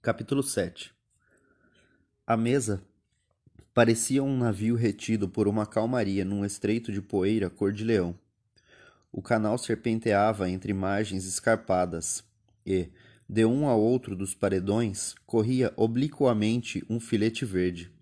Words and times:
Capítulo 0.00 0.44
7 0.44 0.94
A 2.24 2.36
mesa 2.36 2.80
parecia 3.74 4.22
um 4.22 4.38
navio 4.38 4.76
retido 4.76 5.28
por 5.28 5.48
uma 5.48 5.66
calmaria 5.66 6.24
num 6.24 6.44
estreito 6.44 6.92
de 6.92 7.02
poeira 7.02 7.50
cor 7.50 7.72
de 7.72 7.82
leão. 7.82 8.16
O 9.10 9.20
canal 9.20 9.58
serpenteava 9.58 10.48
entre 10.48 10.72
margens 10.72 11.24
escarpadas 11.24 12.22
e, 12.64 12.88
de 13.28 13.44
um 13.44 13.66
ao 13.66 13.80
outro 13.80 14.14
dos 14.14 14.36
paredões, 14.36 15.16
corria 15.26 15.74
obliquamente 15.76 16.84
um 16.88 17.00
filete 17.00 17.44
verde. 17.44 17.92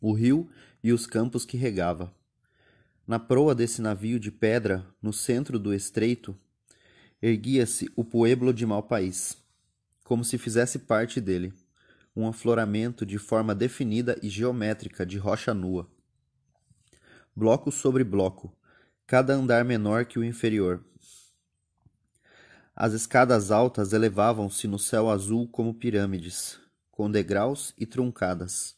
O 0.00 0.14
rio 0.14 0.48
e 0.82 0.94
os 0.94 1.06
campos 1.06 1.44
que 1.44 1.58
regava. 1.58 2.10
Na 3.06 3.18
proa 3.18 3.54
desse 3.54 3.82
navio 3.82 4.18
de 4.18 4.30
pedra, 4.30 4.86
no 5.02 5.12
centro 5.12 5.58
do 5.58 5.74
estreito, 5.74 6.34
erguia-se 7.20 7.92
o 7.94 8.02
pueblo 8.02 8.50
de 8.50 8.64
Malpaís 8.64 9.41
como 10.02 10.24
se 10.24 10.38
fizesse 10.38 10.80
parte 10.80 11.20
dele, 11.20 11.52
um 12.14 12.26
afloramento 12.26 13.06
de 13.06 13.18
forma 13.18 13.54
definida 13.54 14.18
e 14.22 14.28
geométrica 14.28 15.06
de 15.06 15.18
rocha 15.18 15.54
nua. 15.54 15.88
Bloco 17.34 17.72
sobre 17.72 18.04
bloco, 18.04 18.54
cada 19.06 19.34
andar 19.34 19.64
menor 19.64 20.04
que 20.04 20.18
o 20.18 20.24
inferior. 20.24 20.84
As 22.74 22.92
escadas 22.92 23.50
altas 23.50 23.92
elevavam-se 23.92 24.66
no 24.66 24.78
céu 24.78 25.10
azul 25.10 25.46
como 25.48 25.74
pirâmides, 25.74 26.58
com 26.90 27.10
degraus 27.10 27.74
e 27.78 27.86
truncadas. 27.86 28.76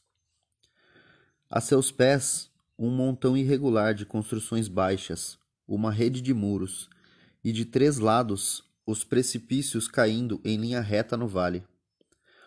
A 1.48 1.60
seus 1.60 1.92
pés, 1.92 2.50
um 2.78 2.91
montão 2.91 3.36
irregular 3.36 3.94
de 3.94 4.04
construções 4.04 4.66
baixas, 4.66 5.38
uma 5.66 5.92
rede 5.92 6.20
de 6.20 6.34
muros, 6.34 6.91
e 7.44 7.52
de 7.52 7.64
três 7.64 7.98
lados 7.98 8.64
os 8.86 9.02
precipícios 9.02 9.88
caindo 9.88 10.40
em 10.44 10.56
linha 10.56 10.80
reta 10.80 11.16
no 11.16 11.26
vale. 11.26 11.64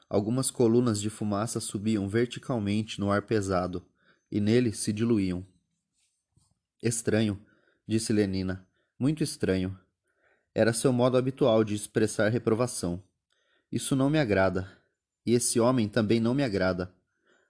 Algumas 0.10 0.52
colunas 0.52 1.02
de 1.02 1.10
fumaça 1.10 1.60
subiam 1.60 2.08
verticalmente 2.08 3.00
no 3.00 3.12
ar 3.12 3.24
pesado 3.24 3.86
e 4.32 4.40
nele 4.40 4.72
se 4.72 4.94
diluíam. 4.94 5.46
Estranho, 6.82 7.40
disse 7.88 8.14
Lenina. 8.14 8.66
Muito 9.00 9.24
estranho. 9.24 9.78
Era 10.54 10.74
seu 10.74 10.94
modo 10.94 11.18
habitual 11.18 11.64
de 11.64 11.76
expressar 11.76 12.30
reprovação. 12.30 13.04
Isso 13.72 13.96
não 13.96 14.10
me 14.10 14.18
agrada. 14.18 14.72
E 15.26 15.34
esse 15.34 15.60
homem 15.60 15.90
também 15.90 16.20
não 16.20 16.34
me 16.34 16.44
agrada. 16.44 16.94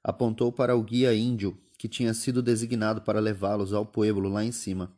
Apontou 0.03 0.51
para 0.51 0.75
o 0.75 0.83
guia 0.83 1.13
índio 1.13 1.61
que 1.77 1.87
tinha 1.87 2.13
sido 2.13 2.41
designado 2.41 3.01
para 3.01 3.19
levá-los 3.19 3.71
ao 3.71 3.85
pueblo 3.85 4.29
lá 4.29 4.43
em 4.43 4.51
cima. 4.51 4.96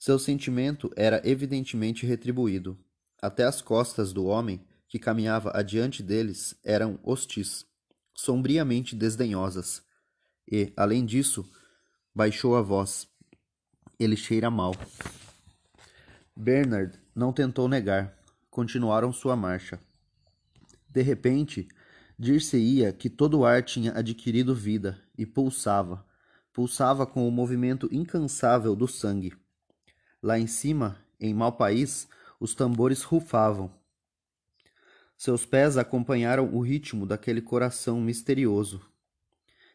Seu 0.00 0.18
sentimento 0.18 0.90
era 0.96 1.20
evidentemente 1.28 2.06
retribuído. 2.06 2.74
Até 3.20 3.44
as 3.44 3.60
costas 3.60 4.14
do 4.14 4.24
homem 4.24 4.64
que 4.88 4.98
caminhava 4.98 5.52
adiante 5.54 6.02
deles 6.02 6.58
eram 6.64 6.98
hostis, 7.02 7.66
sombriamente 8.14 8.96
desdenhosas. 8.96 9.82
E, 10.50 10.72
além 10.74 11.04
disso, 11.04 11.46
baixou 12.14 12.56
a 12.56 12.62
voz. 12.62 13.06
Ele 13.98 14.16
cheira 14.16 14.50
mal. 14.50 14.74
Bernard 16.34 16.98
não 17.14 17.30
tentou 17.30 17.68
negar. 17.68 18.18
Continuaram 18.48 19.12
sua 19.12 19.36
marcha. 19.36 19.78
De 20.88 21.02
repente, 21.02 21.68
dir-se-ia 22.18 22.90
que 22.90 23.10
todo 23.10 23.40
o 23.40 23.44
ar 23.44 23.62
tinha 23.62 23.92
adquirido 23.92 24.54
vida 24.54 24.98
e 25.18 25.26
pulsava, 25.26 26.02
pulsava 26.54 27.06
com 27.06 27.28
o 27.28 27.30
movimento 27.30 27.86
incansável 27.92 28.74
do 28.74 28.88
sangue. 28.88 29.34
Lá 30.22 30.38
em 30.38 30.46
cima, 30.46 30.98
em 31.18 31.32
mau 31.32 31.52
país, 31.52 32.08
os 32.38 32.54
tambores 32.54 33.02
rufavam. 33.02 33.70
Seus 35.16 35.44
pés 35.44 35.76
acompanharam 35.76 36.54
o 36.54 36.60
ritmo 36.60 37.06
daquele 37.06 37.42
coração 37.42 38.00
misterioso. 38.00 38.80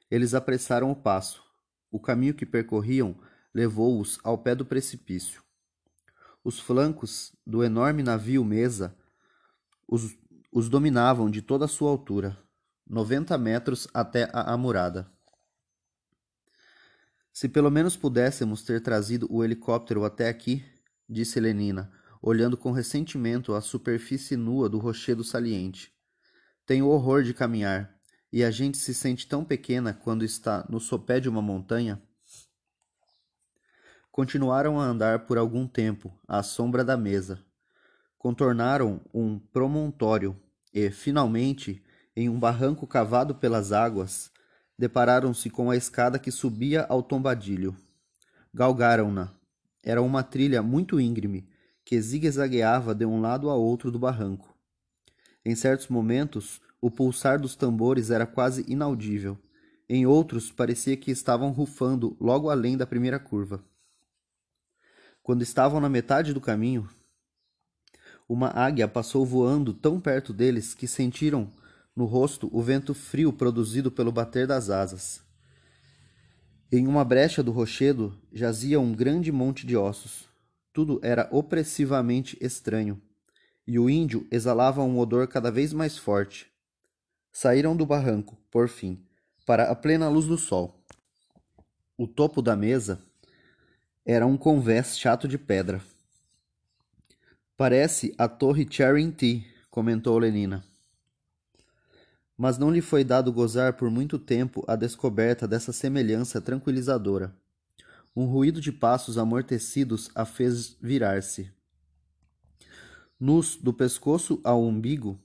Eles 0.10 0.34
apressaram 0.34 0.92
o 0.92 0.96
passo. 0.96 1.44
O 1.92 2.00
caminho 2.00 2.34
que 2.34 2.46
percorriam 2.46 3.16
levou-os 3.54 4.20
ao 4.24 4.38
pé 4.38 4.54
do 4.54 4.66
precipício. 4.66 5.42
Os 6.44 6.60
flancos 6.60 7.34
do 7.46 7.64
enorme 7.64 8.04
navio 8.04 8.44
mesa 8.44 8.96
os, 9.88 10.18
os 10.52 10.70
dominavam 10.70 11.30
de 11.30 11.42
toda 11.42 11.66
a 11.66 11.68
sua 11.68 11.90
altura, 11.90 12.38
noventa 12.88 13.38
metros 13.38 13.88
até 13.94 14.30
a 14.34 14.54
amurada. 14.54 15.12
Se 17.36 17.50
pelo 17.50 17.70
menos 17.70 17.98
pudéssemos 17.98 18.64
ter 18.64 18.80
trazido 18.80 19.28
o 19.30 19.44
helicóptero 19.44 20.06
até 20.06 20.30
aqui, 20.30 20.64
disse 21.08 21.38
Lenina, 21.38 21.92
olhando 22.22 22.56
com 22.56 22.72
ressentimento 22.72 23.54
a 23.54 23.60
superfície 23.60 24.38
nua 24.38 24.70
do 24.70 24.78
rochedo 24.78 25.22
saliente. 25.22 25.92
Tenho 26.66 26.88
horror 26.88 27.24
de 27.24 27.34
caminhar, 27.34 27.94
e 28.32 28.42
a 28.42 28.50
gente 28.50 28.78
se 28.78 28.94
sente 28.94 29.28
tão 29.28 29.44
pequena 29.44 29.94
quando 29.94 30.24
está 30.24 30.66
no 30.70 30.80
sopé 30.80 31.20
de 31.20 31.28
uma 31.28 31.42
montanha. 31.42 32.02
Continuaram 34.14 34.80
a 34.80 34.86
andar 34.86 35.26
por 35.26 35.38
algum 35.38 35.68
tempo, 35.68 36.18
à 36.26 36.42
sombra 36.42 36.86
da 36.86 36.96
mesa. 36.96 37.44
Contornaram 38.18 39.02
um 39.14 39.38
promontório 39.38 40.42
e, 40.74 40.90
finalmente, 40.90 41.84
em 42.16 42.30
um 42.30 42.40
barranco 42.40 42.88
cavado 42.88 43.36
pelas 43.36 43.74
águas, 43.74 44.32
depararam-se 44.78 45.50
com 45.50 45.70
a 45.70 45.76
escada 45.76 46.20
que 46.20 46.32
subia 46.32 46.84
ao 46.84 47.02
tombadilho. 47.02 47.76
Galgaram-na. 48.54 49.34
Era 49.84 50.02
uma 50.02 50.24
trilha 50.24 50.62
muito 50.62 51.00
íngreme, 51.00 51.48
que 51.84 52.02
zigue-zagueava 52.02 52.96
de 52.96 53.06
um 53.06 53.22
lado 53.22 53.50
a 53.50 53.56
outro 53.56 53.92
do 53.92 54.00
barranco. 54.00 54.56
Em 55.46 55.56
certos 55.56 55.88
momentos, 55.88 56.60
o 56.82 56.90
pulsar 56.90 57.40
dos 57.40 57.56
tambores 57.56 58.10
era 58.10 58.26
quase 58.26 58.66
inaudível. 58.68 59.38
Em 59.88 60.06
outros, 60.06 60.52
parecia 60.52 60.98
que 60.98 61.12
estavam 61.12 61.52
rufando 61.52 62.18
logo 62.20 62.50
além 62.50 62.76
da 62.76 62.88
primeira 62.88 63.20
curva. 63.20 63.64
Quando 65.22 65.44
estavam 65.44 65.80
na 65.80 65.90
metade 65.90 66.34
do 66.34 66.42
caminho, 66.42 66.90
uma 68.28 68.50
águia 68.50 68.88
passou 68.88 69.24
voando 69.26 69.74
tão 69.74 70.00
perto 70.00 70.34
deles 70.34 70.74
que 70.74 70.88
sentiram 70.88 71.52
no 71.96 72.06
rosto 72.06 72.50
o 72.52 72.62
vento 72.62 72.94
frio 72.94 73.32
produzido 73.32 73.90
pelo 73.90 74.12
bater 74.12 74.46
das 74.46 74.70
asas. 74.70 75.24
Em 76.72 76.88
uma 76.88 77.06
brecha 77.06 77.42
do 77.42 77.52
rochedo 77.52 78.14
jazia 78.34 78.80
um 78.80 78.94
grande 78.94 79.32
monte 79.32 79.66
de 79.66 79.78
ossos. 79.78 80.28
Tudo 80.74 81.00
era 81.02 81.30
opressivamente 81.32 82.38
estranho, 82.42 83.02
e 83.66 83.80
o 83.80 83.90
índio 83.90 84.28
exalava 84.30 84.84
um 84.84 85.00
odor 85.00 85.26
cada 85.26 85.50
vez 85.50 85.72
mais 85.72 85.98
forte. 85.98 86.52
Saíram 87.32 87.78
do 87.78 87.86
barranco, 87.86 88.38
por 88.52 88.68
fim, 88.68 89.02
para 89.46 89.72
a 89.72 89.76
plena 89.76 90.10
luz 90.10 90.26
do 90.26 90.38
sol. 90.38 90.84
O 91.98 92.06
topo 92.08 92.42
da 92.42 92.58
mesa 92.58 93.02
era 94.06 94.26
um 94.26 94.36
convés 94.36 95.00
chato 95.00 95.30
de 95.30 95.38
pedra. 95.38 95.82
Parece 97.56 98.14
a 98.18 98.28
torre 98.28 98.68
Charing 98.70 99.12
T, 99.12 99.46
comentou 99.70 100.18
Lenina 100.18 100.75
mas 102.38 102.58
não 102.58 102.70
lhe 102.70 102.82
foi 102.82 103.04
dado 103.04 103.32
gozar 103.32 103.74
por 103.74 103.90
muito 103.90 104.20
tempo 104.20 104.64
a 104.68 104.76
descoberta 104.76 105.48
dessa 105.48 105.72
semelhança 105.72 106.42
tranquilizadora. 106.42 107.34
Um 108.16 108.26
ruído 108.26 108.62
de 108.62 108.72
passos 108.72 109.18
amortecidos 109.18 110.10
a 110.14 110.26
fez 110.26 110.76
virar-se. 110.82 111.52
Nus 113.20 113.56
do 113.56 113.74
pescoço 113.74 114.40
ao 114.44 114.62
umbigo, 114.62 115.18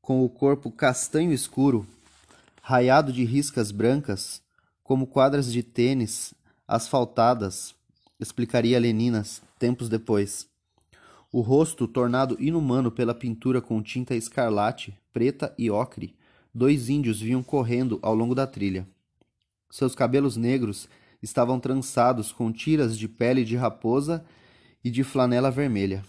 com 0.00 0.24
o 0.24 0.28
corpo 0.28 0.70
castanho 0.70 1.32
escuro, 1.32 1.86
raiado 2.62 3.12
de 3.12 3.24
riscas 3.24 3.70
brancas, 3.70 4.42
como 4.82 5.06
quadras 5.06 5.52
de 5.52 5.62
tênis 5.62 6.34
asfaltadas, 6.68 7.74
explicaria 8.20 8.78
Leninas 8.78 9.42
tempos 9.58 9.88
depois. 9.88 10.46
O 11.32 11.40
rosto 11.40 11.88
tornado 11.88 12.36
inumano 12.38 12.90
pela 12.90 13.14
pintura 13.14 13.60
com 13.60 13.82
tinta 13.82 14.14
escarlate, 14.14 14.96
preta 15.14 15.54
e 15.56 15.70
ocre, 15.70 16.14
dois 16.52 16.90
índios 16.90 17.20
vinham 17.20 17.42
correndo 17.42 18.00
ao 18.02 18.14
longo 18.14 18.34
da 18.34 18.46
trilha. 18.46 18.86
Seus 19.70 19.94
cabelos 19.94 20.36
negros 20.36 20.88
estavam 21.22 21.58
trançados 21.58 22.32
com 22.32 22.52
tiras 22.52 22.98
de 22.98 23.08
pele 23.08 23.44
de 23.44 23.56
raposa 23.56 24.22
e 24.84 24.90
de 24.90 25.02
flanela 25.02 25.50
vermelha. 25.50 26.04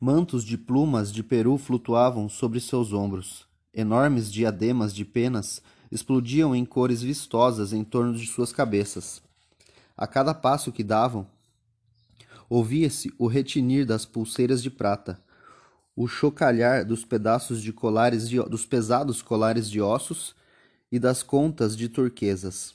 Mantos 0.00 0.42
de 0.42 0.56
plumas 0.56 1.12
de 1.12 1.22
peru 1.22 1.58
flutuavam 1.58 2.28
sobre 2.28 2.58
seus 2.58 2.94
ombros. 2.94 3.46
Enormes 3.72 4.32
diademas 4.32 4.92
de 4.94 5.04
penas 5.04 5.62
explodiam 5.92 6.56
em 6.56 6.64
cores 6.64 7.02
vistosas 7.02 7.72
em 7.72 7.84
torno 7.84 8.14
de 8.14 8.26
suas 8.26 8.52
cabeças. 8.52 9.22
A 9.96 10.06
cada 10.06 10.32
passo 10.32 10.72
que 10.72 10.82
davam, 10.82 11.26
Ouvia-se 12.50 13.14
o 13.16 13.28
retinir 13.28 13.86
das 13.86 14.04
pulseiras 14.04 14.60
de 14.60 14.68
prata, 14.68 15.22
o 16.02 16.08
chocalhar 16.08 16.82
dos 16.82 17.04
pedaços 17.04 17.60
de 17.60 17.74
colares 17.74 18.26
de, 18.26 18.42
dos 18.44 18.64
pesados 18.64 19.20
colares 19.20 19.68
de 19.68 19.82
ossos 19.82 20.34
e 20.90 20.98
das 20.98 21.22
contas 21.22 21.76
de 21.76 21.90
turquesas. 21.90 22.74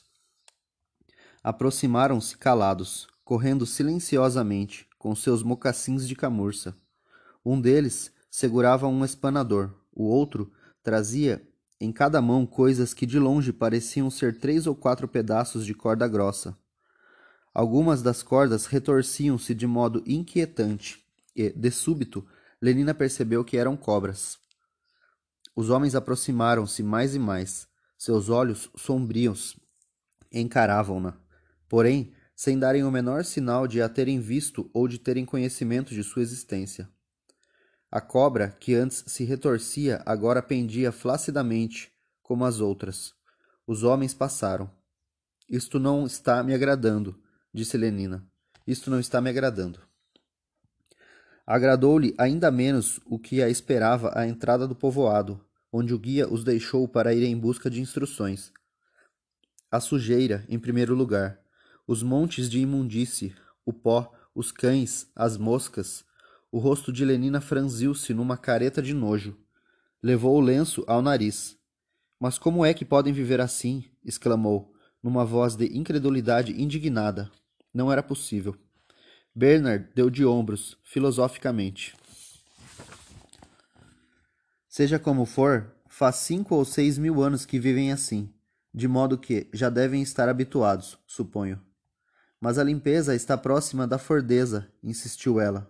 Aproximaram-se 1.44 2.38
calados, 2.38 3.08
correndo 3.24 3.66
silenciosamente, 3.66 4.88
com 5.00 5.16
seus 5.16 5.42
mocassins 5.42 6.08
de 6.08 6.16
camurça. 6.16 6.78
Um 7.44 7.60
deles 7.60 8.12
segurava 8.30 8.88
um 8.88 9.04
espanador, 9.04 9.74
O 9.92 10.04
outro 10.04 10.52
trazia 10.84 11.42
em 11.82 11.92
cada 11.92 12.22
mão 12.22 12.46
coisas 12.46 12.94
que 12.94 13.08
de 13.08 13.18
longe 13.18 13.52
pareciam 13.52 14.12
ser 14.12 14.38
três 14.38 14.68
ou 14.68 14.76
quatro 14.76 15.08
pedaços 15.08 15.66
de 15.66 15.74
corda 15.74 16.08
grossa. 16.08 16.56
Algumas 17.52 18.04
das 18.04 18.22
cordas 18.22 18.68
retorciam-se 18.68 19.56
de 19.56 19.66
modo 19.66 20.04
inquietante 20.06 21.04
e, 21.36 21.50
de 21.50 21.72
súbito, 21.72 22.24
Lenina 22.66 22.96
percebeu 22.96 23.46
que 23.46 23.58
eram 23.58 23.78
cobras. 23.78 24.40
Os 25.56 25.70
homens 25.70 25.94
aproximaram-se 25.94 26.82
mais 26.82 27.14
e 27.14 27.20
mais. 27.20 27.68
Seus 27.96 28.28
olhos 28.28 28.72
sombrios 28.76 29.56
encaravam-na, 30.32 31.16
porém, 31.70 32.12
sem 32.36 32.58
darem 32.58 32.84
o 32.84 32.90
menor 32.90 33.24
sinal 33.24 33.68
de 33.68 33.84
a 33.84 33.88
terem 33.88 34.20
visto 34.20 34.68
ou 34.74 34.88
de 34.88 34.98
terem 34.98 35.24
conhecimento 35.28 35.94
de 35.94 36.04
sua 36.04 36.24
existência. 36.24 36.90
A 37.92 38.02
cobra, 38.02 38.50
que 38.60 38.74
antes 38.74 39.04
se 39.06 39.24
retorcia, 39.24 40.02
agora 40.04 40.42
pendia 40.42 40.92
flaccidamente, 40.92 41.92
como 42.24 42.46
as 42.46 42.62
outras. 42.62 43.14
Os 43.68 43.84
homens 43.84 44.12
passaram. 44.12 44.72
Isto 45.48 45.80
não 45.80 46.08
está 46.08 46.42
me 46.42 46.56
agradando, 46.56 47.16
disse 47.54 47.78
Lenina. 47.78 48.28
Isto 48.66 48.90
não 48.90 49.00
está 49.00 49.22
me 49.22 49.30
agradando. 49.30 49.80
Agradou-lhe 51.48 52.16
ainda 52.18 52.50
menos 52.50 53.00
o 53.06 53.20
que 53.20 53.42
a 53.44 53.50
esperava 53.50 54.12
à 54.18 54.28
entrada 54.28 54.68
do 54.68 54.76
povoado, 54.76 55.40
onde 55.72 55.94
o 55.94 56.00
guia 56.00 56.28
os 56.28 56.44
deixou 56.44 56.88
para 56.88 57.14
ir 57.14 57.24
em 57.24 57.38
busca 57.38 57.70
de 57.70 57.80
instruções. 57.80 58.52
A 59.72 59.80
sujeira, 59.80 60.44
em 60.50 60.58
primeiro 60.58 60.96
lugar, 60.96 61.40
os 61.86 62.02
montes 62.02 62.50
de 62.50 62.60
imundície, 62.60 63.36
o 63.64 63.72
pó, 63.72 64.12
os 64.34 64.52
cães, 64.52 65.08
as 65.16 65.38
moscas. 65.38 66.04
O 66.52 66.58
rosto 66.58 66.92
de 66.92 67.06
Lenina 67.06 67.40
franziu-se 67.40 68.14
numa 68.14 68.38
careta 68.38 68.82
de 68.82 68.94
nojo. 68.94 69.38
Levou 70.02 70.38
o 70.38 70.42
lenço 70.42 70.84
ao 70.88 71.02
nariz. 71.02 71.58
Mas 72.20 72.40
como 72.40 72.66
é 72.66 72.74
que 72.74 72.86
podem 72.86 73.14
viver 73.14 73.40
assim? 73.40 73.84
exclamou, 74.04 74.74
numa 75.04 75.26
voz 75.26 75.56
de 75.56 75.78
incredulidade 75.78 76.60
indignada. 76.60 77.30
Não 77.74 77.92
era 77.92 78.02
possível. 78.02 78.56
Bernard 79.38 79.90
deu 79.94 80.10
de 80.10 80.26
ombros, 80.26 80.78
filosoficamente. 80.82 81.94
Seja 84.70 84.98
como 84.98 85.26
for, 85.26 85.76
faz 85.90 86.16
cinco 86.18 86.56
ou 86.56 86.64
seis 86.64 86.98
mil 86.98 87.22
anos 87.22 87.46
que 87.46 87.60
vivem 87.60 87.92
assim, 87.92 88.34
de 88.74 88.88
modo 88.88 89.18
que 89.18 89.50
já 89.54 89.70
devem 89.70 90.02
estar 90.02 90.30
habituados, 90.30 90.98
suponho. 91.06 91.62
Mas 92.40 92.58
a 92.58 92.64
limpeza 92.64 93.14
está 93.14 93.38
próxima 93.38 93.86
da 93.86 93.98
fordeza, 93.98 94.72
insistiu 94.82 95.38
ela. 95.38 95.70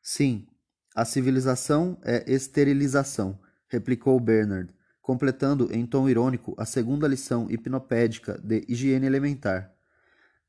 Sim, 0.00 0.46
a 0.94 1.04
civilização 1.04 1.98
é 2.04 2.30
esterilização, 2.32 3.40
replicou 3.66 4.20
Bernard, 4.20 4.72
completando 5.00 5.68
em 5.72 5.84
tom 5.84 6.08
irônico 6.08 6.54
a 6.56 6.64
segunda 6.64 7.08
lição 7.08 7.50
hipnopédica 7.50 8.40
de 8.40 8.64
higiene 8.68 9.06
elementar. 9.06 9.72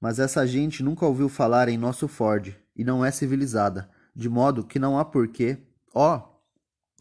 Mas 0.04 0.20
essa 0.20 0.46
gente 0.46 0.84
nunca 0.84 1.06
ouviu 1.06 1.30
falar 1.30 1.70
em 1.70 1.78
nosso 1.78 2.10
Ford 2.10 2.54
e 2.76 2.84
não 2.84 3.06
é 3.06 3.10
civilizada, 3.10 3.90
de 4.14 4.28
modo 4.28 4.66
que 4.66 4.78
não 4.78 5.00
há 5.00 5.06
porquê. 5.06 5.60
Ó! 5.96 6.18
Oh! 6.18 6.34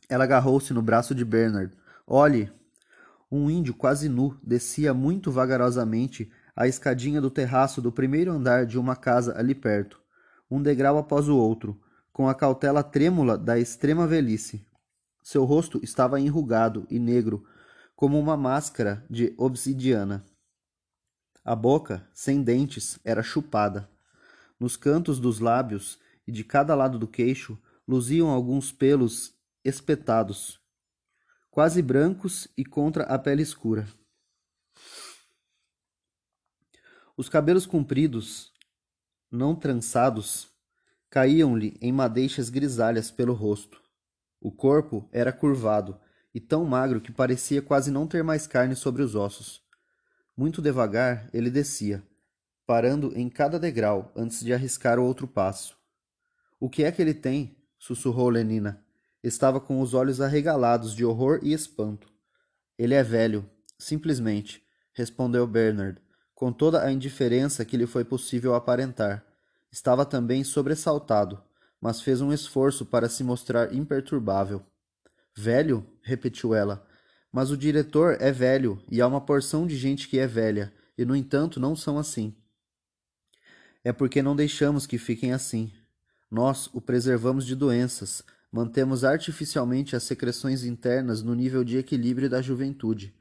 Ela 0.09 0.23
agarrou-se 0.23 0.73
no 0.73 0.81
braço 0.81 1.13
de 1.13 1.25
Bernard. 1.25 1.77
Olhe! 2.07 2.49
Um 3.29 3.51
índio 3.51 3.75
quase 3.75 4.09
nu 4.09 4.39
descia 4.41 4.95
muito 4.95 5.33
vagarosamente 5.33 6.31
a 6.55 6.69
escadinha 6.69 7.21
do 7.21 7.29
terraço 7.29 7.83
do 7.83 7.91
primeiro 7.91 8.31
andar 8.31 8.67
de 8.67 8.79
uma 8.79 8.95
casa 8.95 9.37
ali 9.37 9.53
perto, 9.57 10.01
um 10.49 10.63
degrau 10.63 10.97
após 10.97 11.29
o 11.29 11.37
outro, 11.37 11.81
com 12.13 12.29
a 12.29 12.35
cautela 12.37 12.85
trêmula 12.85 13.37
da 13.37 13.59
extrema 13.59 14.07
velhice. 14.07 14.65
Seu 15.25 15.43
rosto 15.43 15.81
estava 15.83 16.21
enrugado 16.21 16.87
e 16.89 17.01
negro, 17.01 17.43
como 17.97 18.17
uma 18.17 18.37
máscara 18.37 19.05
de 19.11 19.35
obsidiana. 19.37 20.25
A 21.45 21.57
boca, 21.57 22.09
sem 22.15 22.41
dentes, 22.43 23.01
era 23.05 23.23
chupada. 23.23 23.91
Nos 24.61 24.77
cantos 24.77 25.19
dos 25.19 25.41
lábios 25.41 25.99
e 26.27 26.31
de 26.31 26.45
cada 26.45 26.75
lado 26.75 26.99
do 26.99 27.09
queixo 27.09 27.59
luziam 27.87 28.31
alguns 28.31 28.71
pelos 28.71 29.35
espetados, 29.65 30.61
quase 31.51 31.83
brancos 31.83 32.47
e 32.57 32.65
contra 32.65 33.05
a 33.05 33.19
pele 33.19 33.43
escura. 33.43 33.89
Os 37.17 37.29
cabelos 37.29 37.67
compridos, 37.67 38.53
não 39.31 39.55
trançados, 39.55 40.49
caíam-lhe 41.11 41.77
em 41.81 41.93
madeixas 41.93 42.49
grisalhas 42.49 43.11
pelo 43.11 43.35
rosto. 43.35 43.81
O 44.41 44.51
corpo 44.51 45.09
era 45.13 45.33
curvado 45.33 46.01
e 46.33 46.41
tão 46.41 46.65
magro 46.65 47.01
que 47.01 47.13
parecia 47.13 47.61
quase 47.61 47.91
não 47.91 48.07
ter 48.07 48.25
mais 48.25 48.47
carne 48.47 48.75
sobre 48.75 49.03
os 49.03 49.15
ossos. 49.15 49.62
Muito 50.37 50.63
devagar 50.63 51.29
ele 51.33 51.51
descia, 51.51 52.03
parando 52.67 53.13
em 53.17 53.29
cada 53.29 53.59
degrau 53.59 54.11
antes 54.17 54.43
de 54.43 54.53
arriscar 54.53 54.99
o 54.99 55.05
outro 55.05 55.29
passo. 55.29 55.77
O 56.59 56.71
que 56.71 56.85
é 56.85 56.93
que 56.93 57.03
ele 57.03 57.15
tem? 57.15 57.57
sussurrou 57.79 58.29
Lenina. 58.29 58.83
Estava 59.23 59.61
com 59.61 59.81
os 59.81 59.93
olhos 59.95 60.21
arregalados 60.21 60.95
de 60.95 61.05
horror 61.05 61.41
e 61.43 61.53
espanto. 61.53 62.09
Ele 62.79 62.95
é 62.95 63.03
velho, 63.03 63.49
simplesmente, 63.79 64.63
respondeu 64.93 65.47
Bernard, 65.47 66.01
com 66.35 66.53
toda 66.53 66.83
a 66.83 66.91
indiferença 66.91 67.65
que 67.65 67.77
lhe 67.77 67.87
foi 67.87 68.05
possível 68.05 68.55
aparentar. 68.55 69.25
Estava 69.71 70.05
também 70.07 70.43
sobressaltado, 70.43 71.43
mas 71.81 72.01
fez 72.01 72.21
um 72.21 72.33
esforço 72.33 72.87
para 72.87 73.09
se 73.09 73.23
mostrar 73.23 73.75
imperturbável. 73.75 74.65
Velho? 75.37 75.87
repetiu 76.03 76.55
ela. 76.55 76.87
Mas 77.33 77.51
o 77.51 77.57
diretor 77.57 78.19
é 78.21 78.31
velho 78.31 78.79
e 78.91 79.01
há 79.01 79.07
uma 79.07 79.21
porção 79.21 79.67
de 79.67 79.77
gente 79.77 80.07
que 80.07 80.19
é 80.19 80.27
velha, 80.27 80.71
e 80.99 81.05
no 81.05 81.17
entanto 81.17 81.59
não 81.59 81.75
são 81.75 81.99
assim. 81.99 82.35
É 83.83 83.93
porque 83.93 84.23
não 84.23 84.37
deixamos 84.37 84.87
que 84.87 84.99
fiquem 84.99 85.33
assim. 85.33 85.73
Nós 86.31 86.69
o 86.75 86.81
preservamos 86.81 87.47
de 87.47 87.57
doenças, 87.57 88.23
mantemos 88.53 89.03
artificialmente 89.03 89.97
as 89.97 90.03
secreções 90.03 90.63
internas 90.63 91.23
no 91.23 91.35
nível 91.35 91.65
de 91.65 91.79
equilíbrio 91.79 92.29
da 92.29 92.43
juventude. 92.43 93.15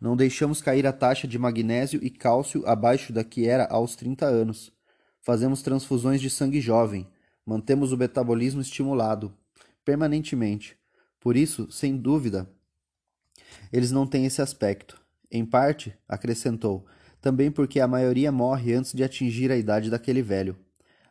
Não 0.00 0.16
deixamos 0.16 0.60
cair 0.60 0.84
a 0.84 0.92
taxa 0.92 1.28
de 1.28 1.38
magnésio 1.38 2.00
e 2.02 2.10
cálcio 2.10 2.66
abaixo 2.66 3.12
da 3.12 3.22
que 3.22 3.46
era 3.46 3.66
aos 3.68 3.94
30 3.94 4.26
anos. 4.26 4.72
Fazemos 5.20 5.62
transfusões 5.62 6.20
de 6.20 6.28
sangue 6.28 6.60
jovem, 6.60 7.08
mantemos 7.46 7.92
o 7.92 7.96
metabolismo 7.96 8.60
estimulado 8.60 9.32
permanentemente. 9.84 10.76
Por 11.20 11.36
isso, 11.36 11.70
sem 11.70 11.96
dúvida, 11.96 12.48
eles 13.72 13.90
não 13.90 14.06
têm 14.06 14.26
esse 14.26 14.42
aspecto. 14.42 15.00
Em 15.30 15.44
parte, 15.44 15.96
acrescentou, 16.08 16.86
também 17.20 17.50
porque 17.50 17.80
a 17.80 17.88
maioria 17.88 18.32
morre 18.32 18.74
antes 18.74 18.92
de 18.92 19.02
atingir 19.04 19.50
a 19.50 19.56
idade 19.56 19.88
daquele 19.88 20.22
velho. 20.22 20.56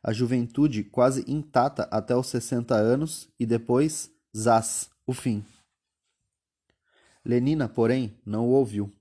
A 0.04 0.12
juventude 0.12 0.84
quase 0.84 1.24
intacta 1.28 1.84
até 1.84 2.16
os 2.16 2.28
60 2.28 2.76
anos 2.76 3.30
e 3.40 3.46
depois, 3.46 4.12
zás, 4.36 4.90
o 5.06 5.14
fim. 5.14 5.46
Lenina, 7.24 7.70
porém, 7.70 8.20
não 8.26 8.48
o 8.48 8.52
ouviu. 8.52 8.92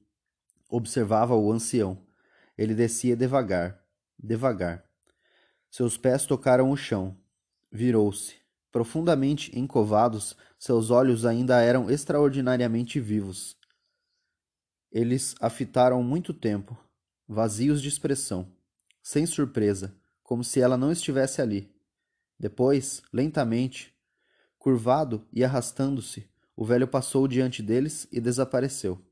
Observava 0.69 1.35
o 1.35 1.51
ancião. 1.51 1.99
Ele 2.57 2.75
descia 2.75 3.17
devagar, 3.17 3.81
devagar. 4.19 4.85
Seus 5.71 5.97
pés 5.97 6.27
tocaram 6.27 6.71
o 6.71 6.77
chão. 6.77 7.17
Virou-se. 7.73 8.35
Profundamente 8.71 9.59
encovados, 9.59 10.37
seus 10.61 10.91
olhos 10.91 11.25
ainda 11.25 11.59
eram 11.63 11.91
extraordinariamente 11.91 13.01
vivos. 13.01 13.57
Eles 14.93 15.35
a 15.41 15.49
fitaram 15.49 16.03
muito 16.03 16.35
tempo, 16.35 16.79
vazios 17.27 17.81
de 17.81 17.89
expressão, 17.89 18.47
sem 19.03 19.25
surpresa, 19.25 19.97
como 20.23 20.45
se 20.45 20.61
ela 20.61 20.77
não 20.77 20.93
estivesse 20.93 21.41
ali. 21.41 21.75
Depois, 22.39 23.01
lentamente, 23.11 23.95
curvado 24.59 25.27
e 25.33 25.43
arrastando-se, 25.43 26.29
o 26.55 26.63
velho 26.63 26.87
passou 26.87 27.27
diante 27.27 27.63
deles 27.63 28.07
e 28.13 28.21
desapareceu. 28.21 29.03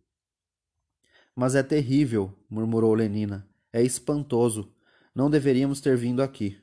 Mas 1.35 1.55
é 1.55 1.63
terrível, 1.63 2.37
murmurou 2.51 2.93
Lenina. 2.93 3.49
É 3.73 3.83
espantoso. 3.83 4.71
Não 5.15 5.31
deveríamos 5.31 5.81
ter 5.81 5.97
vindo 5.97 6.23
aqui. 6.23 6.61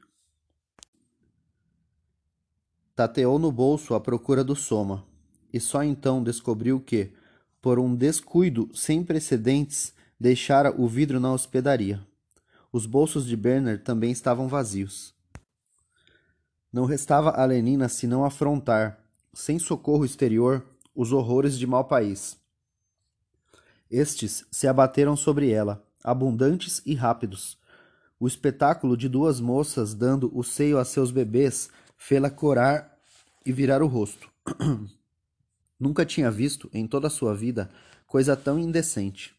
Tateou 2.95 3.37
no 3.37 3.51
bolso 3.51 3.93
à 3.93 3.99
procura 3.99 4.41
do 4.41 4.55
soma, 4.55 5.03
e 5.51 5.59
só 5.59 5.83
então 5.83 6.23
descobriu 6.23 6.79
que, 6.79 7.11
por 7.61 7.77
um 7.77 7.93
descuido 7.93 8.69
sem 8.73 9.03
precedentes, 9.03 9.93
deixara 10.17 10.73
o 10.79 10.87
vidro 10.87 11.19
na 11.19 11.33
hospedaria. 11.33 11.99
Os 12.71 12.85
bolsos 12.85 13.25
de 13.25 13.35
Bernard 13.35 13.83
também 13.83 14.11
estavam 14.11 14.47
vazios. 14.47 15.13
Não 16.71 16.85
restava 16.85 17.31
a 17.31 17.43
Lenina 17.43 17.89
senão 17.89 18.23
afrontar, 18.23 18.97
sem 19.33 19.59
socorro 19.59 20.05
exterior, 20.05 20.65
os 20.95 21.11
horrores 21.11 21.57
de 21.57 21.67
mau 21.67 21.83
país. 21.83 22.37
Estes 23.91 24.45
se 24.49 24.67
abateram 24.67 25.17
sobre 25.17 25.51
ela, 25.51 25.85
abundantes 26.01 26.81
e 26.85 26.95
rápidos. 26.95 27.57
O 28.17 28.25
espetáculo 28.25 28.95
de 28.95 29.09
duas 29.09 29.41
moças 29.41 29.93
dando 29.93 30.31
o 30.33 30.43
seio 30.43 30.77
a 30.77 30.85
seus 30.85 31.11
bebês 31.11 31.69
fê-la 32.07 32.29
corar 32.29 32.99
e 33.43 33.51
virar 33.51 33.81
o 33.81 33.87
rosto. 33.87 34.29
Nunca 35.79 36.05
tinha 36.05 36.29
visto, 36.29 36.69
em 36.71 36.85
toda 36.85 37.07
a 37.07 37.09
sua 37.09 37.33
vida, 37.33 37.67
coisa 38.05 38.35
tão 38.35 38.59
indecente. 38.59 39.33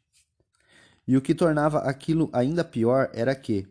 E 1.06 1.16
o 1.16 1.23
que 1.23 1.32
tornava 1.32 1.78
aquilo 1.78 2.28
ainda 2.32 2.64
pior 2.64 3.08
era 3.12 3.37
que, 3.37 3.68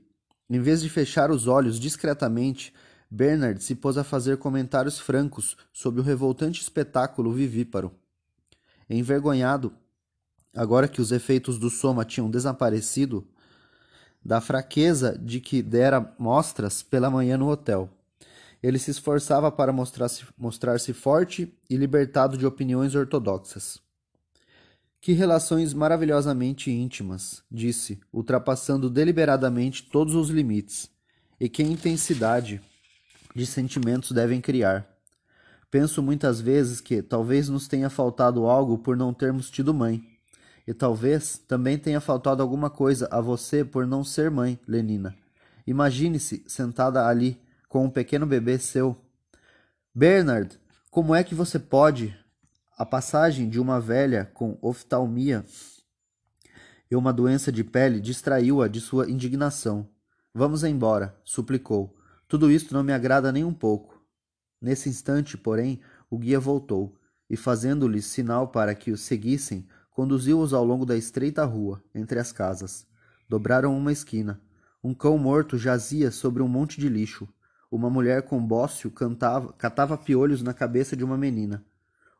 em 0.50 0.62
vez 0.62 0.82
de 0.82 0.88
fechar 0.88 1.30
os 1.30 1.46
olhos 1.46 1.78
discretamente, 1.78 2.74
Bernard 3.12 3.62
se 3.62 3.76
pôs 3.76 3.98
a 3.98 4.04
fazer 4.04 4.38
comentários 4.38 4.98
francos 4.98 5.58
sobre 5.74 6.00
o 6.00 6.04
revoltante 6.04 6.62
espetáculo 6.62 7.34
vivíparo. 7.34 7.92
Envergonhado, 8.90 9.74
agora 10.56 10.88
que 10.88 11.02
os 11.02 11.12
efeitos 11.12 11.60
do 11.60 11.70
soma 11.70 12.06
tinham 12.06 12.32
desaparecido, 12.32 13.28
da 14.24 14.40
fraqueza 14.40 15.20
de 15.22 15.42
que 15.42 15.62
dera 15.62 16.16
mostras 16.18 16.82
pela 16.82 17.12
manhã 17.12 17.38
no 17.38 17.50
hotel. 17.50 17.90
Ele 18.66 18.80
se 18.80 18.90
esforçava 18.90 19.52
para 19.52 19.72
mostrar-se 19.72 20.26
mostrar 20.36 20.80
forte 20.80 21.56
e 21.70 21.78
libertado 21.78 22.36
de 22.36 22.48
opiniões 22.48 22.96
ortodoxas. 22.96 23.80
Que 25.00 25.12
relações 25.12 25.72
maravilhosamente 25.72 26.72
íntimas, 26.72 27.44
disse, 27.52 28.00
ultrapassando 28.12 28.90
deliberadamente 28.90 29.84
todos 29.84 30.16
os 30.16 30.30
limites. 30.30 30.90
E 31.40 31.48
que 31.48 31.62
intensidade 31.62 32.60
de 33.36 33.46
sentimentos 33.46 34.12
devem 34.12 34.42
criar. 34.42 34.90
Penso 35.70 36.02
muitas 36.02 36.42
vezes 36.42 36.82
que 36.82 37.04
talvez 37.04 37.48
nos 37.50 37.68
tenha 37.68 37.88
faltado 37.92 38.48
algo 38.48 38.80
por 38.80 38.98
não 38.98 39.14
termos 39.14 39.52
tido 39.52 39.76
mãe. 39.76 40.04
E 40.66 40.74
talvez 40.74 41.38
também 41.38 41.78
tenha 41.78 42.02
faltado 42.02 42.42
alguma 42.42 42.72
coisa 42.72 43.08
a 43.12 43.22
você 43.22 43.64
por 43.64 43.86
não 43.86 44.04
ser 44.04 44.32
mãe, 44.32 44.60
Lenina. 44.68 45.16
Imagine-se 45.68 46.44
sentada 46.48 47.06
ali 47.06 47.45
com 47.68 47.86
um 47.86 47.90
pequeno 47.90 48.26
bebê 48.26 48.58
seu. 48.58 48.96
Bernard, 49.94 50.60
como 50.90 51.14
é 51.14 51.24
que 51.24 51.36
você 51.36 51.60
pode? 51.60 52.18
A 52.78 52.86
passagem 52.86 53.50
de 53.50 53.60
uma 53.60 53.80
velha 53.80 54.30
com 54.34 54.58
oftalmia 54.62 55.46
e 56.90 56.96
uma 56.96 57.12
doença 57.12 57.52
de 57.52 57.64
pele 57.64 58.00
distraiu-a 58.00 58.68
de 58.68 58.80
sua 58.80 59.10
indignação. 59.10 59.90
Vamos 60.34 60.64
embora, 60.64 61.18
suplicou. 61.24 61.96
Tudo 62.28 62.52
isto 62.52 62.74
não 62.74 62.84
me 62.84 62.94
agrada 62.94 63.32
nem 63.32 63.44
um 63.44 63.54
pouco. 63.54 64.04
Nesse 64.62 64.90
instante, 64.90 65.38
porém, 65.38 65.80
o 66.10 66.18
guia 66.18 66.40
voltou 66.40 66.98
e, 67.30 67.38
fazendo-lhes 67.38 68.06
sinal 68.06 68.50
para 68.50 68.76
que 68.76 68.92
o 68.92 68.98
seguissem, 68.98 69.68
conduziu-os 69.92 70.54
ao 70.54 70.66
longo 70.66 70.86
da 70.86 70.98
estreita 70.98 71.46
rua, 71.46 71.82
entre 71.94 72.20
as 72.20 72.32
casas. 72.32 72.86
Dobraram 73.30 73.78
uma 73.78 73.92
esquina. 73.92 74.42
Um 74.84 74.94
cão 74.94 75.18
morto 75.18 75.58
jazia 75.58 76.12
sobre 76.12 76.44
um 76.44 76.48
monte 76.48 76.80
de 76.80 76.90
lixo. 76.90 77.28
Uma 77.76 77.90
mulher 77.90 78.22
com 78.22 78.40
bócio 78.40 78.90
cantava, 78.90 79.52
catava 79.52 79.98
piolhos 79.98 80.42
na 80.42 80.54
cabeça 80.54 80.96
de 80.96 81.04
uma 81.04 81.18
menina. 81.18 81.62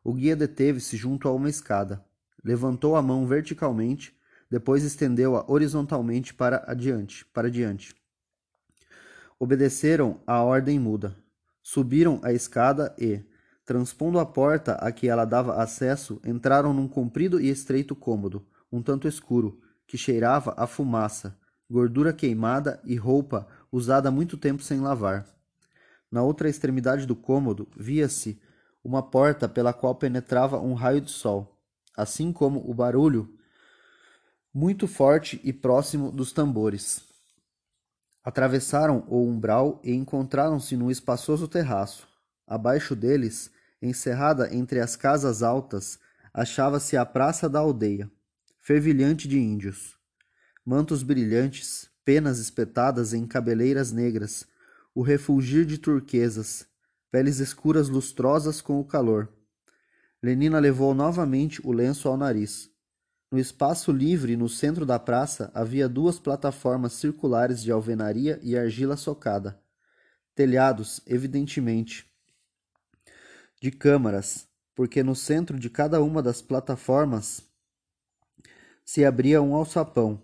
O 0.04 0.12
guia 0.12 0.36
deteve-se 0.36 0.98
junto 0.98 1.26
a 1.26 1.32
uma 1.32 1.48
escada. 1.48 2.04
Levantou 2.44 2.94
a 2.94 3.00
mão 3.00 3.26
verticalmente, 3.26 4.14
depois 4.50 4.84
estendeu-a 4.84 5.50
horizontalmente 5.50 6.34
para 6.34 6.62
adiante, 6.66 7.24
para 7.32 7.50
diante. 7.50 7.96
Obedeceram 9.38 10.20
à 10.26 10.42
ordem 10.42 10.78
muda. 10.78 11.16
Subiram 11.62 12.20
a 12.22 12.34
escada 12.34 12.94
e, 12.98 13.24
Transpondo 13.64 14.18
a 14.18 14.26
porta 14.26 14.74
a 14.74 14.92
que 14.92 15.08
ela 15.08 15.24
dava 15.24 15.54
acesso, 15.54 16.20
entraram 16.22 16.74
num 16.74 16.86
comprido 16.86 17.40
e 17.40 17.48
estreito 17.48 17.96
cômodo, 17.96 18.46
um 18.70 18.82
tanto 18.82 19.08
escuro, 19.08 19.58
que 19.86 19.96
cheirava 19.96 20.52
a 20.58 20.66
fumaça, 20.66 21.34
gordura 21.68 22.12
queimada 22.12 22.78
e 22.84 22.94
roupa 22.94 23.48
usada 23.72 24.10
há 24.10 24.12
muito 24.12 24.36
tempo 24.36 24.62
sem 24.62 24.80
lavar. 24.80 25.35
Na 26.16 26.22
outra 26.22 26.48
extremidade 26.48 27.04
do 27.04 27.14
cômodo 27.14 27.68
via-se 27.76 28.40
uma 28.82 29.02
porta 29.02 29.46
pela 29.46 29.74
qual 29.74 29.94
penetrava 29.94 30.58
um 30.58 30.72
raio 30.72 30.98
de 30.98 31.10
sol, 31.10 31.60
assim 31.94 32.32
como 32.32 32.58
o 32.66 32.72
barulho 32.72 33.36
muito 34.50 34.88
forte 34.88 35.38
e 35.44 35.52
próximo 35.52 36.10
dos 36.10 36.32
tambores. 36.32 37.02
Atravessaram 38.24 39.04
o 39.08 39.20
umbral 39.28 39.78
e 39.84 39.92
encontraram-se 39.92 40.74
num 40.74 40.90
espaçoso 40.90 41.46
terraço. 41.46 42.08
Abaixo 42.46 42.96
deles 42.96 43.50
Encerrada 43.82 44.54
entre 44.54 44.80
as 44.80 44.96
casas 44.96 45.42
altas, 45.42 45.98
achava-se 46.32 46.96
a 46.96 47.04
praça 47.04 47.46
da 47.46 47.58
aldeia, 47.58 48.10
fervilhante 48.58 49.28
de 49.28 49.38
índios. 49.38 49.98
Mantos 50.64 51.02
brilhantes, 51.02 51.90
penas 52.06 52.38
espetadas 52.38 53.12
em 53.12 53.26
cabeleiras 53.26 53.92
negras, 53.92 54.46
o 54.96 55.02
refulgir 55.02 55.66
de 55.66 55.76
turquesas, 55.76 56.66
peles 57.10 57.38
escuras 57.38 57.86
lustrosas 57.86 58.62
com 58.62 58.80
o 58.80 58.84
calor. 58.84 59.30
Lenina 60.22 60.58
levou 60.58 60.94
novamente 60.94 61.60
o 61.62 61.70
lenço 61.70 62.08
ao 62.08 62.16
nariz. 62.16 62.70
No 63.30 63.38
espaço 63.38 63.92
livre 63.92 64.38
no 64.38 64.48
centro 64.48 64.86
da 64.86 64.98
praça 64.98 65.50
havia 65.52 65.86
duas 65.86 66.18
plataformas 66.18 66.94
circulares 66.94 67.62
de 67.62 67.70
alvenaria 67.70 68.40
e 68.42 68.56
argila 68.56 68.96
socada. 68.96 69.60
Telhados, 70.34 71.02
evidentemente, 71.06 72.10
de 73.60 73.70
câmaras, 73.70 74.48
porque 74.74 75.02
no 75.02 75.14
centro 75.14 75.58
de 75.58 75.68
cada 75.68 76.00
uma 76.00 76.22
das 76.22 76.40
plataformas 76.40 77.42
se 78.82 79.04
abria 79.04 79.42
um 79.42 79.54
alçapão, 79.54 80.22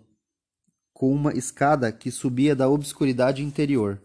com 0.91 1.13
uma 1.13 1.31
escada 1.31 1.91
que 1.91 2.09
subia 2.09 2.55
da 2.55 2.67
obscuridade 2.67 3.43
interior. 3.43 4.01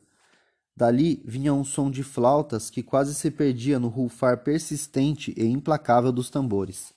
Dali 0.79 1.21
vinha 1.25 1.53
um 1.53 1.65
som 1.65 1.91
de 1.91 2.05
flautas 2.05 2.71
que 2.71 2.85
quase 2.85 3.13
se 3.13 3.33
perdia 3.33 3.81
no 3.81 3.89
rufar 3.89 4.45
persistente 4.45 5.35
e 5.37 5.45
implacável 5.45 6.13
dos 6.13 6.31
tambores. 6.31 6.95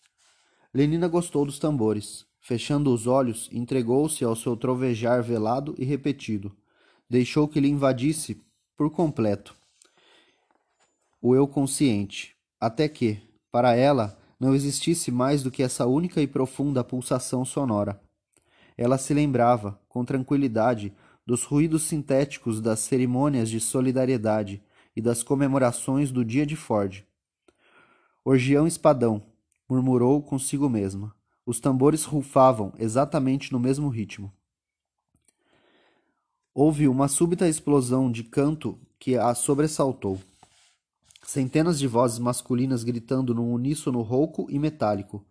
Lenina 0.72 1.08
gostou 1.08 1.48
dos 1.48 1.58
tambores. 1.58 2.24
Fechando 2.40 2.94
os 2.94 3.08
olhos, 3.08 3.50
entregou-se 3.52 4.24
ao 4.24 4.36
seu 4.36 4.56
trovejar 4.56 5.24
velado 5.24 5.74
e 5.80 5.84
repetido. 5.84 6.56
Deixou 7.10 7.48
que 7.48 7.60
lhe 7.60 7.70
invadisse 7.70 8.40
por 8.78 8.92
completo 8.92 9.56
o 11.20 11.36
eu 11.36 11.48
consciente, 11.48 12.36
até 12.60 12.88
que, 12.88 13.20
para 13.52 13.76
ela, 13.76 14.16
não 14.40 14.54
existisse 14.54 15.10
mais 15.10 15.42
do 15.42 15.50
que 15.50 15.64
essa 15.64 15.88
única 15.88 16.22
e 16.22 16.28
profunda 16.28 16.84
pulsação 16.84 17.44
sonora. 17.44 18.00
Ela 18.78 19.00
se 19.00 19.12
lembrava, 19.12 19.80
com 19.90 20.06
tranquilidade, 20.06 20.94
dos 21.32 21.46
ruídos 21.46 21.84
sintéticos 21.84 22.60
das 22.60 22.82
cerimônias 22.82 23.50
de 23.50 23.58
solidariedade 23.62 24.62
e 24.94 25.02
das 25.02 25.24
comemorações 25.24 26.12
do 26.12 26.26
dia 26.26 26.46
de 26.46 26.58
Ford. 26.58 27.06
Orgião 28.22 28.68
espadão, 28.68 29.24
murmurou 29.70 30.22
consigo 30.22 30.68
mesma. 30.68 31.16
Os 31.46 31.62
tambores 31.62 32.04
rufavam 32.04 32.74
exatamente 32.78 33.54
no 33.54 33.62
mesmo 33.62 33.88
ritmo. 33.88 34.30
Houve 36.54 36.86
uma 36.90 37.08
súbita 37.08 37.48
explosão 37.48 38.12
de 38.12 38.26
canto 38.26 38.78
que 39.00 39.16
a 39.16 39.34
sobressaltou. 39.34 40.20
Centenas 41.24 41.80
de 41.80 41.88
vozes 41.88 42.20
masculinas 42.20 42.84
gritando 42.84 43.34
num 43.34 43.54
uníssono 43.54 44.02
rouco 44.02 44.48
e 44.50 44.60
metálico. 44.60 45.26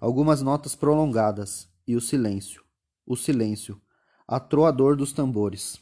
Algumas 0.00 0.42
notas 0.42 0.74
prolongadas. 0.74 1.68
E 1.86 1.94
o 1.94 2.00
silêncio. 2.00 2.64
O 3.06 3.14
silêncio. 3.14 3.80
Atroador 4.26 4.96
dos 4.96 5.12
tambores. 5.12 5.80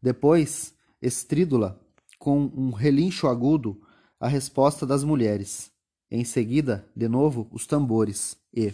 Depois, 0.00 0.74
estrídula, 1.00 1.80
com 2.18 2.50
um 2.54 2.70
relincho 2.70 3.28
agudo, 3.28 3.80
a 4.18 4.28
resposta 4.28 4.86
das 4.86 5.04
mulheres. 5.04 5.70
Em 6.10 6.24
seguida, 6.24 6.86
de 6.94 7.08
novo, 7.08 7.48
os 7.50 7.66
tambores. 7.66 8.36
E, 8.52 8.72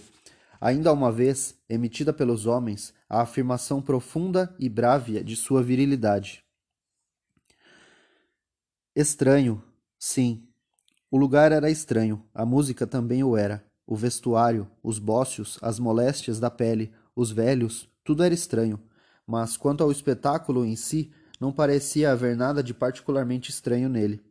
ainda 0.60 0.92
uma 0.92 1.12
vez, 1.12 1.54
emitida 1.68 2.12
pelos 2.12 2.46
homens, 2.46 2.92
a 3.08 3.22
afirmação 3.22 3.80
profunda 3.80 4.54
e 4.58 4.68
brávia 4.68 5.22
de 5.22 5.36
sua 5.36 5.62
virilidade. 5.62 6.42
Estranho, 8.94 9.62
Sim, 9.98 10.46
o 11.10 11.18
lugar 11.18 11.50
era 11.50 11.68
estranho, 11.68 12.22
a 12.32 12.46
música 12.46 12.86
também 12.86 13.24
o 13.24 13.36
era. 13.36 13.64
O 13.84 13.96
vestuário, 13.96 14.70
os 14.80 15.00
bócios, 15.00 15.58
as 15.60 15.80
moléstias 15.80 16.38
da 16.38 16.50
pele, 16.50 16.92
os 17.16 17.32
velhos, 17.32 17.88
tudo 18.08 18.24
era 18.24 18.32
estranho. 18.32 18.80
Mas 19.26 19.54
quanto 19.54 19.84
ao 19.84 19.92
espetáculo 19.92 20.64
em 20.64 20.74
si, 20.74 21.12
não 21.38 21.52
parecia 21.52 22.10
haver 22.10 22.34
nada 22.34 22.62
de 22.62 22.72
particularmente 22.72 23.50
estranho 23.50 23.86
nele. 23.86 24.24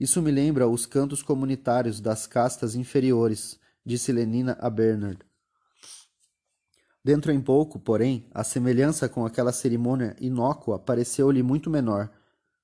Isso 0.00 0.22
me 0.22 0.30
lembra 0.30 0.66
os 0.66 0.86
cantos 0.86 1.22
comunitários 1.22 2.00
das 2.00 2.26
castas 2.26 2.74
inferiores, 2.74 3.60
disse 3.84 4.10
Lenina 4.10 4.56
a 4.58 4.70
Bernard. 4.70 5.18
Dentro 7.04 7.30
em 7.30 7.42
pouco, 7.42 7.78
porém, 7.78 8.26
a 8.32 8.42
semelhança 8.42 9.06
com 9.06 9.26
aquela 9.26 9.52
cerimônia 9.52 10.16
inócua 10.18 10.78
pareceu-lhe 10.78 11.42
muito 11.42 11.68
menor, 11.68 12.10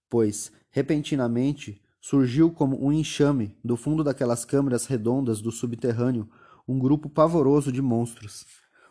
pois, 0.08 0.50
repentinamente, 0.70 1.82
surgiu 2.00 2.50
como 2.50 2.82
um 2.82 2.90
enxame 2.90 3.54
do 3.62 3.76
fundo 3.76 4.02
daquelas 4.02 4.42
câmaras 4.46 4.86
redondas 4.86 5.42
do 5.42 5.52
subterrâneo 5.52 6.26
um 6.66 6.78
grupo 6.78 7.10
pavoroso 7.10 7.70
de 7.70 7.82
monstros, 7.82 8.46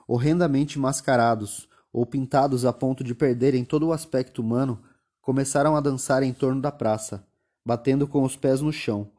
horrendamente 0.08 0.80
mascarados 0.80 1.68
ou 1.92 2.06
pintados 2.06 2.64
a 2.66 2.72
ponto 2.72 3.04
de 3.04 3.14
perderem 3.14 3.66
todo 3.66 3.88
o 3.88 3.94
aspecto 3.94 4.42
humano, 4.42 4.80
começaram 5.22 5.76
a 5.76 5.82
dançar 5.82 6.24
em 6.24 6.32
torno 6.32 6.62
da 6.62 6.72
praça, 6.72 7.26
batendo 7.66 8.08
com 8.08 8.24
os 8.24 8.36
pés 8.36 8.62
no 8.62 8.72
chão, 8.72 9.12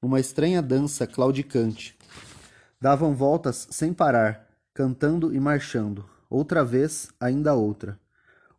numa 0.00 0.20
estranha 0.20 0.62
dança 0.62 1.06
claudicante. 1.06 1.98
Davam 2.80 3.14
voltas 3.14 3.66
sem 3.70 3.92
parar, 3.92 4.46
cantando 4.72 5.34
e 5.34 5.40
marchando, 5.40 6.04
outra 6.30 6.64
vez, 6.64 7.08
ainda 7.18 7.54
outra. 7.54 7.98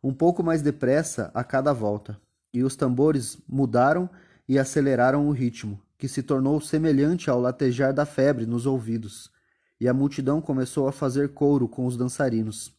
Um 0.04 0.14
pouco 0.14 0.44
mais 0.44 0.62
depressa 0.62 1.32
a 1.34 1.44
cada 1.44 1.72
volta, 1.72 2.20
e 2.54 2.64
os 2.64 2.76
tambores 2.76 3.38
mudaram 3.48 4.10
e 4.48 4.58
aceleraram 4.58 5.28
o 5.28 5.32
ritmo, 5.32 5.80
que 5.98 6.08
se 6.08 6.24
tornou 6.24 6.60
semelhante 6.60 7.30
ao 7.30 7.40
latejar 7.40 7.94
da 7.94 8.06
febre 8.06 8.46
nos 8.46 8.66
ouvidos, 8.66 9.32
e 9.80 9.88
a 9.88 9.94
multidão 9.94 10.42
começou 10.42 10.88
a 10.88 10.92
fazer 10.92 11.34
couro 11.34 11.68
com 11.68 11.86
os 11.86 11.96
dançarinos. 11.96 12.74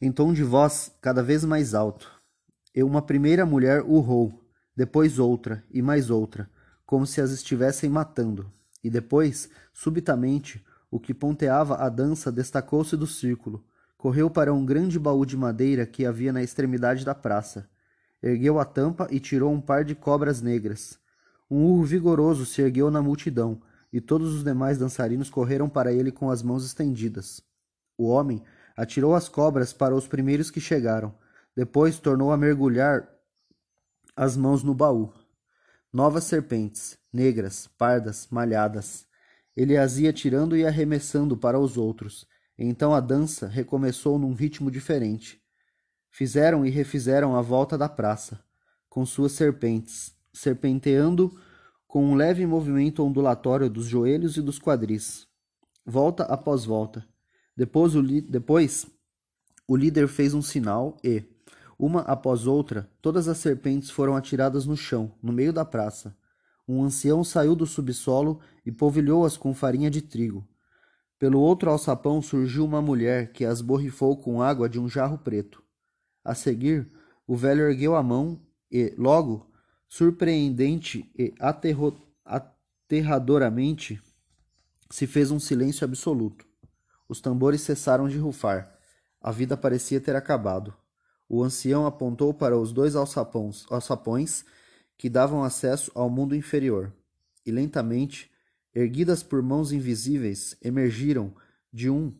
Em 0.00 0.12
tom 0.12 0.32
de 0.32 0.44
voz 0.44 0.92
cada 1.00 1.22
vez 1.22 1.44
mais 1.44 1.74
alto, 1.74 2.10
e 2.74 2.82
uma 2.82 3.02
primeira 3.02 3.44
mulher 3.44 3.82
urrou, 3.82 4.44
depois 4.76 5.18
outra 5.18 5.64
e 5.70 5.82
mais 5.82 6.10
outra, 6.10 6.48
como 6.86 7.06
se 7.06 7.20
as 7.20 7.30
estivessem 7.30 7.90
matando, 7.90 8.52
e 8.82 8.88
depois, 8.88 9.48
subitamente, 9.72 10.64
o 10.90 10.98
que 10.98 11.12
ponteava 11.12 11.76
a 11.76 11.88
dança 11.88 12.30
destacou-se 12.30 12.96
do 12.96 13.06
círculo, 13.06 13.64
correu 13.96 14.30
para 14.30 14.54
um 14.54 14.64
grande 14.64 14.98
baú 14.98 15.26
de 15.26 15.36
madeira 15.36 15.84
que 15.84 16.06
havia 16.06 16.32
na 16.32 16.42
extremidade 16.42 17.04
da 17.04 17.14
praça, 17.14 17.68
ergueu 18.22 18.58
a 18.58 18.64
tampa 18.64 19.08
e 19.10 19.18
tirou 19.18 19.52
um 19.52 19.60
par 19.60 19.84
de 19.84 19.94
cobras 19.94 20.40
negras. 20.40 20.98
Um 21.50 21.64
urro 21.64 21.84
vigoroso 21.84 22.46
se 22.46 22.62
ergueu 22.62 22.90
na 22.90 23.02
multidão, 23.02 23.60
e 23.92 24.00
todos 24.00 24.34
os 24.34 24.44
demais 24.44 24.78
dançarinos 24.78 25.30
correram 25.30 25.68
para 25.68 25.92
ele 25.92 26.12
com 26.12 26.30
as 26.30 26.42
mãos 26.42 26.64
estendidas. 26.64 27.42
O 27.96 28.06
homem 28.08 28.42
atirou 28.76 29.14
as 29.14 29.28
cobras 29.28 29.72
para 29.72 29.94
os 29.94 30.06
primeiros 30.06 30.50
que 30.50 30.60
chegaram, 30.60 31.14
depois 31.56 31.98
tornou 31.98 32.30
a 32.30 32.36
mergulhar 32.36 33.08
as 34.14 34.36
mãos 34.36 34.62
no 34.62 34.74
baú. 34.74 35.12
Novas 35.92 36.24
serpentes, 36.24 36.98
negras, 37.12 37.66
pardas, 37.78 38.28
malhadas. 38.30 39.06
Ele 39.56 39.76
as 39.76 39.98
ia 39.98 40.12
tirando 40.12 40.56
e 40.56 40.66
arremessando 40.66 41.36
para 41.36 41.58
os 41.58 41.76
outros. 41.76 42.26
Então 42.58 42.94
a 42.94 43.00
dança 43.00 43.48
recomeçou 43.48 44.18
num 44.18 44.34
ritmo 44.34 44.70
diferente. 44.70 45.40
Fizeram 46.10 46.64
e 46.66 46.70
refizeram 46.70 47.36
a 47.36 47.42
volta 47.42 47.78
da 47.78 47.88
praça, 47.88 48.40
com 48.88 49.06
suas 49.06 49.32
serpentes, 49.32 50.14
serpenteando 50.32 51.36
com 51.88 52.04
um 52.04 52.14
leve 52.14 52.44
movimento 52.44 53.02
ondulatório 53.02 53.70
dos 53.70 53.86
joelhos 53.86 54.36
e 54.36 54.42
dos 54.42 54.58
quadris. 54.58 55.26
Volta 55.84 56.24
após 56.24 56.66
volta. 56.66 57.04
Depois 57.56 57.96
o, 57.96 58.02
depois, 58.02 58.86
o 59.66 59.74
líder 59.74 60.06
fez 60.06 60.34
um 60.34 60.42
sinal 60.42 60.98
e, 61.02 61.24
uma 61.78 62.02
após 62.02 62.46
outra, 62.46 62.90
todas 63.00 63.26
as 63.26 63.38
serpentes 63.38 63.88
foram 63.88 64.14
atiradas 64.14 64.66
no 64.66 64.76
chão, 64.76 65.14
no 65.22 65.32
meio 65.32 65.50
da 65.52 65.64
praça. 65.64 66.14
Um 66.68 66.84
ancião 66.84 67.24
saiu 67.24 67.56
do 67.56 67.64
subsolo 67.64 68.38
e 68.66 68.70
polvilhou-as 68.70 69.38
com 69.38 69.54
farinha 69.54 69.90
de 69.90 70.02
trigo. 70.02 70.46
Pelo 71.18 71.40
outro 71.40 71.70
alçapão 71.70 72.20
surgiu 72.20 72.66
uma 72.66 72.82
mulher 72.82 73.32
que 73.32 73.46
as 73.46 73.62
borrifou 73.62 74.14
com 74.18 74.42
água 74.42 74.68
de 74.68 74.78
um 74.78 74.88
jarro 74.88 75.16
preto. 75.16 75.62
A 76.22 76.34
seguir, 76.34 76.92
o 77.26 77.34
velho 77.34 77.62
ergueu 77.62 77.96
a 77.96 78.02
mão 78.02 78.40
e, 78.70 78.94
logo, 78.98 79.50
surpreendente 79.88 81.10
e 81.18 81.34
aterradoramente, 82.24 84.00
se 84.90 85.06
fez 85.06 85.30
um 85.30 85.40
silêncio 85.40 85.84
absoluto. 85.84 86.46
Os 87.08 87.20
tambores 87.20 87.62
cessaram 87.62 88.08
de 88.08 88.18
rufar. 88.18 88.78
A 89.20 89.32
vida 89.32 89.56
parecia 89.56 90.00
ter 90.00 90.14
acabado. 90.14 90.74
O 91.28 91.42
ancião 91.42 91.86
apontou 91.86 92.32
para 92.32 92.56
os 92.56 92.72
dois 92.72 92.94
alçapões, 92.94 93.66
alçapões 93.70 94.44
que 94.96 95.08
davam 95.08 95.42
acesso 95.42 95.90
ao 95.94 96.08
mundo 96.10 96.34
inferior, 96.34 96.92
e 97.44 97.50
lentamente, 97.50 98.30
erguidas 98.74 99.22
por 99.22 99.42
mãos 99.42 99.72
invisíveis, 99.72 100.56
emergiram 100.62 101.34
de 101.72 101.88
um 101.88 102.14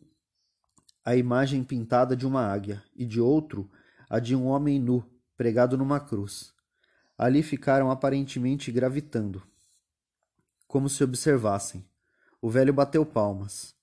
a 1.03 1.15
imagem 1.15 1.63
pintada 1.63 2.15
de 2.15 2.27
uma 2.27 2.45
águia 2.45 2.83
e 2.95 3.05
de 3.05 3.19
outro 3.19 3.69
a 4.09 4.19
de 4.19 4.35
um 4.35 4.45
homem 4.45 4.79
nu, 4.79 5.03
pregado 5.35 5.77
numa 5.77 5.99
cruz. 5.99 6.53
Ali 7.19 7.43
ficaram 7.43 7.91
aparentemente 7.91 8.71
gravitando, 8.71 9.43
como 10.69 10.87
se 10.87 11.03
observassem. 11.03 11.83
O 12.41 12.49
velho 12.49 12.73
bateu 12.73 13.05
palmas. 13.05 13.75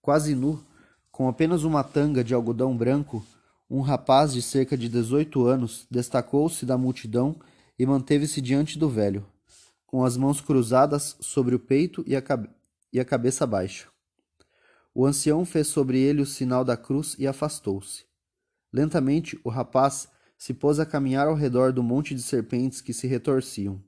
Quase 0.00 0.32
nu, 0.36 0.64
com 1.10 1.28
apenas 1.28 1.64
uma 1.64 1.82
tanga 1.82 2.22
de 2.22 2.32
algodão 2.32 2.76
branco, 2.76 3.26
um 3.68 3.80
rapaz 3.80 4.32
de 4.32 4.40
cerca 4.40 4.78
de 4.78 4.88
dezoito 4.88 5.44
anos 5.44 5.88
destacou-se 5.90 6.64
da 6.64 6.78
multidão 6.78 7.34
e 7.76 7.84
manteve-se 7.84 8.40
diante 8.40 8.78
do 8.78 8.88
velho, 8.88 9.26
com 9.84 10.04
as 10.04 10.16
mãos 10.16 10.40
cruzadas 10.40 11.16
sobre 11.18 11.56
o 11.56 11.58
peito 11.58 12.04
e 12.06 12.14
a, 12.14 12.22
cabe 12.22 12.48
e 12.92 13.00
a 13.00 13.04
cabeça 13.04 13.44
baixa. 13.44 13.88
O 14.94 15.04
ancião 15.04 15.44
fez 15.44 15.66
sobre 15.66 15.98
ele 15.98 16.22
o 16.22 16.26
sinal 16.26 16.64
da 16.64 16.76
cruz 16.76 17.16
e 17.18 17.26
afastou-se. 17.26 18.04
Lentamente, 18.72 19.36
o 19.42 19.48
rapaz 19.48 20.06
se 20.36 20.52
pôs 20.52 20.78
a 20.78 20.86
caminhar 20.86 21.26
ao 21.26 21.34
redor 21.34 21.72
do 21.72 21.82
monte 21.82 22.14
de 22.14 22.22
serpentes 22.22 22.80
que 22.80 22.92
se 22.92 23.06
retorciam. 23.06 23.80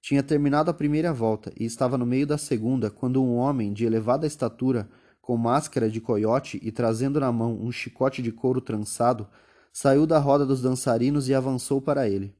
Tinha 0.00 0.22
terminado 0.22 0.70
a 0.70 0.74
primeira 0.74 1.12
volta 1.12 1.52
e 1.58 1.64
estava 1.64 1.98
no 1.98 2.06
meio 2.06 2.26
da 2.26 2.38
segunda 2.38 2.90
quando 2.90 3.22
um 3.22 3.36
homem 3.36 3.72
de 3.72 3.84
elevada 3.84 4.26
estatura, 4.26 4.88
com 5.20 5.36
máscara 5.36 5.90
de 5.90 6.00
coiote 6.00 6.58
e 6.62 6.72
trazendo 6.72 7.20
na 7.20 7.30
mão 7.30 7.60
um 7.60 7.70
chicote 7.70 8.22
de 8.22 8.32
couro 8.32 8.60
trançado, 8.60 9.28
saiu 9.72 10.06
da 10.06 10.18
roda 10.18 10.46
dos 10.46 10.62
dançarinos 10.62 11.28
e 11.28 11.34
avançou 11.34 11.80
para 11.80 12.08
ele. 12.08 12.34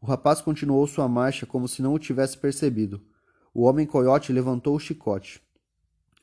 O 0.00 0.06
rapaz 0.06 0.40
continuou 0.40 0.86
sua 0.86 1.08
marcha 1.08 1.46
como 1.46 1.66
se 1.66 1.82
não 1.82 1.94
o 1.94 1.98
tivesse 1.98 2.36
percebido. 2.36 3.00
O 3.52 3.62
homem 3.62 3.86
coiote 3.86 4.32
levantou 4.32 4.76
o 4.76 4.80
chicote. 4.80 5.42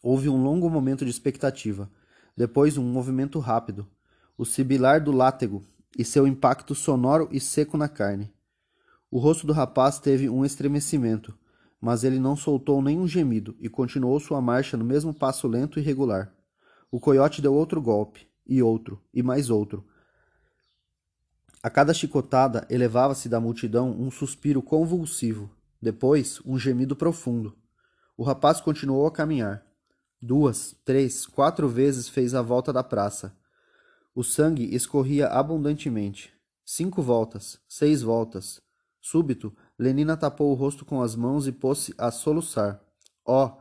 Houve 0.02 0.30
um 0.30 0.42
longo 0.42 0.70
momento 0.70 1.04
de 1.04 1.12
expectativa. 1.12 1.90
Depois, 2.36 2.78
um 2.78 2.84
movimento 2.84 3.40
rápido 3.40 3.88
o 4.38 4.46
sibilar 4.46 5.04
do 5.04 5.12
látego 5.12 5.66
e 5.98 6.06
seu 6.06 6.28
impacto 6.28 6.76
sonoro 6.76 7.28
e 7.32 7.40
seco 7.40 7.76
na 7.76 7.90
carne. 7.90 8.32
O 9.10 9.18
rosto 9.18 9.48
do 9.48 9.54
rapaz 9.54 9.98
teve 9.98 10.30
um 10.30 10.46
estremecimento, 10.46 11.34
mas 11.82 12.04
ele 12.04 12.20
não 12.20 12.36
soltou 12.36 12.82
nenhum 12.82 13.08
gemido 13.08 13.56
e 13.60 13.68
continuou 13.68 14.20
sua 14.20 14.40
marcha 14.40 14.78
no 14.78 14.86
mesmo 14.86 15.14
passo 15.14 15.48
lento 15.48 15.80
e 15.80 15.82
regular. 15.82 16.32
O 16.92 17.00
coiote 17.00 17.42
deu 17.42 17.54
outro 17.54 17.82
golpe, 17.82 18.28
e 18.46 18.62
outro, 18.62 19.02
e 19.14 19.24
mais 19.24 19.50
outro. 19.50 19.86
A 21.64 21.70
cada 21.70 21.94
chicotada 21.94 22.66
elevava-se 22.70 23.28
da 23.28 23.40
multidão 23.40 23.92
um 23.92 24.12
suspiro 24.12 24.62
convulsivo, 24.62 25.50
depois 25.82 26.40
um 26.46 26.60
gemido 26.60 26.96
profundo. 26.96 27.58
O 28.16 28.24
rapaz 28.24 28.62
continuou 28.62 29.08
a 29.08 29.12
caminhar. 29.12 29.66
Duas, 30.22 30.76
três, 30.86 31.26
quatro 31.26 31.68
vezes 31.68 32.08
fez 32.08 32.34
a 32.34 32.42
volta 32.42 32.72
da 32.72 32.84
praça 32.84 33.36
o 34.18 34.24
sangue 34.24 34.74
escorria 34.74 35.28
abundantemente. 35.28 36.34
Cinco 36.66 37.04
voltas, 37.04 37.60
seis 37.68 38.02
voltas. 38.02 38.60
Súbito, 39.00 39.56
Lenina 39.78 40.18
tapou 40.18 40.50
o 40.50 40.56
rosto 40.56 40.84
com 40.84 41.04
as 41.04 41.16
mãos 41.16 41.46
e 41.46 41.52
pôs-se 41.52 41.94
a 42.00 42.10
soluçar. 42.10 42.82
Oh, 43.24 43.52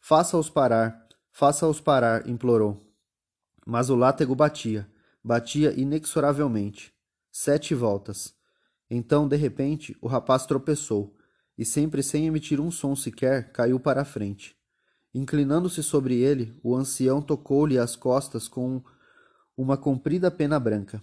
faça-os 0.00 0.48
parar, 0.48 1.04
faça-os 1.32 1.80
parar, 1.80 2.28
implorou. 2.28 2.80
Mas 3.66 3.90
o 3.90 3.96
látego 3.96 4.36
batia, 4.36 4.88
batia 5.20 5.72
inexoravelmente. 5.72 6.94
Sete 7.32 7.74
voltas. 7.74 8.36
Então, 8.88 9.26
de 9.26 9.34
repente, 9.34 9.96
o 10.00 10.06
rapaz 10.06 10.46
tropeçou, 10.46 11.12
e 11.58 11.64
sempre 11.64 12.04
sem 12.04 12.24
emitir 12.24 12.60
um 12.60 12.70
som 12.70 12.94
sequer, 12.94 13.50
caiu 13.50 13.80
para 13.80 14.02
a 14.02 14.04
frente. 14.04 14.54
Inclinando-se 15.12 15.82
sobre 15.82 16.20
ele, 16.20 16.56
o 16.62 16.76
ancião 16.76 17.20
tocou-lhe 17.20 17.80
as 17.80 17.96
costas 17.96 18.46
com 18.46 18.80
uma 19.56 19.76
comprida 19.76 20.30
pena 20.30 20.58
branca. 20.58 21.02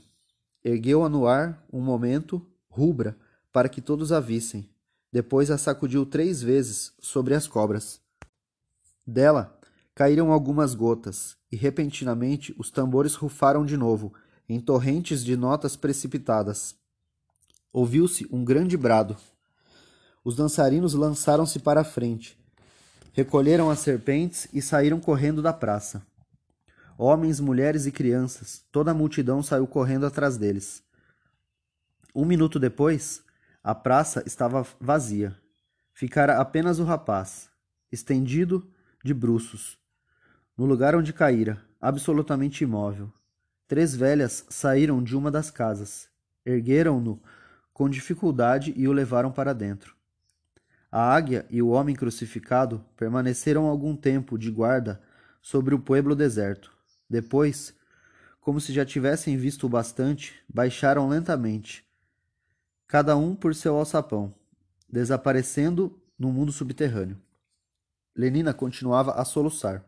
Ergueu-a 0.63 1.09
no 1.09 1.25
ar 1.27 1.65
um 1.71 1.81
momento, 1.81 2.45
rubra, 2.69 3.17
para 3.51 3.69
que 3.69 3.81
todos 3.81 4.11
a 4.11 4.19
vissem. 4.19 4.69
Depois 5.11 5.51
a 5.51 5.57
sacudiu 5.57 6.05
três 6.05 6.41
vezes 6.41 6.93
sobre 6.99 7.33
as 7.33 7.47
cobras. 7.47 7.99
Dela 9.05 9.59
caíram 9.93 10.31
algumas 10.31 10.73
gotas, 10.73 11.35
e 11.51 11.55
repentinamente 11.55 12.55
os 12.57 12.71
tambores 12.71 13.15
rufaram 13.15 13.65
de 13.65 13.75
novo, 13.75 14.13
em 14.47 14.59
torrentes 14.59 15.23
de 15.23 15.35
notas 15.35 15.75
precipitadas. 15.75 16.75
Ouviu-se 17.73 18.27
um 18.31 18.43
grande 18.43 18.77
brado. 18.77 19.17
Os 20.23 20.35
dançarinos 20.35 20.93
lançaram-se 20.93 21.59
para 21.59 21.81
a 21.81 21.85
frente, 21.85 22.37
recolheram 23.13 23.69
as 23.69 23.79
serpentes 23.79 24.47
e 24.53 24.61
saíram 24.61 24.99
correndo 24.99 25.41
da 25.41 25.51
praça. 25.51 26.05
Homens, 27.03 27.39
mulheres 27.39 27.87
e 27.87 27.91
crianças, 27.91 28.63
toda 28.71 28.91
a 28.91 28.93
multidão 28.93 29.41
saiu 29.41 29.65
correndo 29.65 30.05
atrás 30.05 30.37
deles. 30.37 30.83
Um 32.13 32.23
minuto 32.23 32.59
depois, 32.59 33.23
a 33.63 33.73
praça 33.73 34.21
estava 34.23 34.63
vazia. 34.79 35.35
Ficara 35.95 36.37
apenas 36.39 36.77
o 36.77 36.83
rapaz, 36.83 37.49
estendido 37.91 38.71
de 39.03 39.15
bruços, 39.15 39.79
no 40.55 40.63
lugar 40.63 40.95
onde 40.95 41.11
caíra, 41.11 41.59
absolutamente 41.81 42.63
imóvel. 42.63 43.11
Três 43.67 43.95
velhas 43.95 44.45
saíram 44.47 45.03
de 45.03 45.17
uma 45.17 45.31
das 45.31 45.49
casas, 45.49 46.07
ergueram-no 46.45 47.19
com 47.73 47.89
dificuldade 47.89 48.75
e 48.77 48.87
o 48.87 48.91
levaram 48.91 49.31
para 49.31 49.53
dentro. 49.53 49.95
A 50.91 51.01
águia 51.11 51.47
e 51.49 51.63
o 51.63 51.69
homem 51.69 51.95
crucificado 51.95 52.85
permaneceram 52.95 53.65
algum 53.65 53.95
tempo 53.95 54.37
de 54.37 54.51
guarda 54.51 55.01
sobre 55.41 55.73
o 55.73 55.79
pueblo 55.79 56.15
deserto. 56.15 56.79
Depois, 57.11 57.75
como 58.39 58.61
se 58.61 58.71
já 58.71 58.85
tivessem 58.85 59.35
visto 59.35 59.65
o 59.65 59.69
bastante, 59.69 60.41
baixaram 60.47 61.09
lentamente, 61.09 61.85
cada 62.87 63.17
um 63.17 63.35
por 63.35 63.53
seu 63.53 63.75
alçapão, 63.75 64.33
desaparecendo 64.89 66.01
no 66.17 66.31
mundo 66.31 66.53
subterrâneo. 66.53 67.21
Lenina 68.15 68.53
continuava 68.53 69.11
a 69.11 69.25
soluçar. 69.25 69.85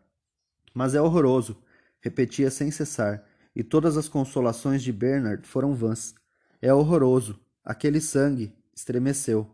Mas 0.73 0.95
é 0.95 1.01
horroroso, 1.01 1.63
repetia 2.01 2.51
sem 2.51 2.69
cessar, 2.69 3.23
e 3.55 3.63
todas 3.63 3.95
as 3.95 4.09
consolações 4.09 4.83
de 4.83 4.91
Bernard 4.91 5.47
foram 5.47 5.73
vãs. 5.73 6.13
É 6.61 6.73
horroroso. 6.73 7.39
Aquele 7.63 8.01
sangue 8.01 8.53
estremeceu. 8.75 9.49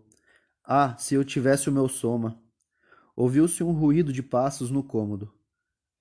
Ah, 0.64 0.98
se 0.98 1.14
eu 1.14 1.24
tivesse 1.24 1.70
o 1.70 1.72
meu 1.72 1.88
soma. 1.88 2.42
Ouviu-se 3.16 3.64
um 3.64 3.74
ruído 3.74 4.12
de 4.12 4.24
passos 4.24 4.72
no 4.72 4.82
cômodo. 4.82 5.32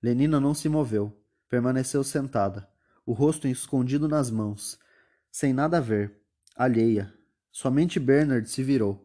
Lenina 0.01 0.39
não 0.39 0.55
se 0.55 0.67
moveu. 0.67 1.18
Permaneceu 1.49 2.03
sentada, 2.03 2.69
o 3.03 3.11
rosto 3.11 3.47
escondido 3.47 4.07
nas 4.07 4.29
mãos, 4.29 4.79
sem 5.31 5.51
nada 5.51 5.81
ver, 5.81 6.15
alheia. 6.55 7.11
Somente 7.51 7.99
Bernard 7.99 8.47
se 8.47 8.63
virou. 8.63 9.03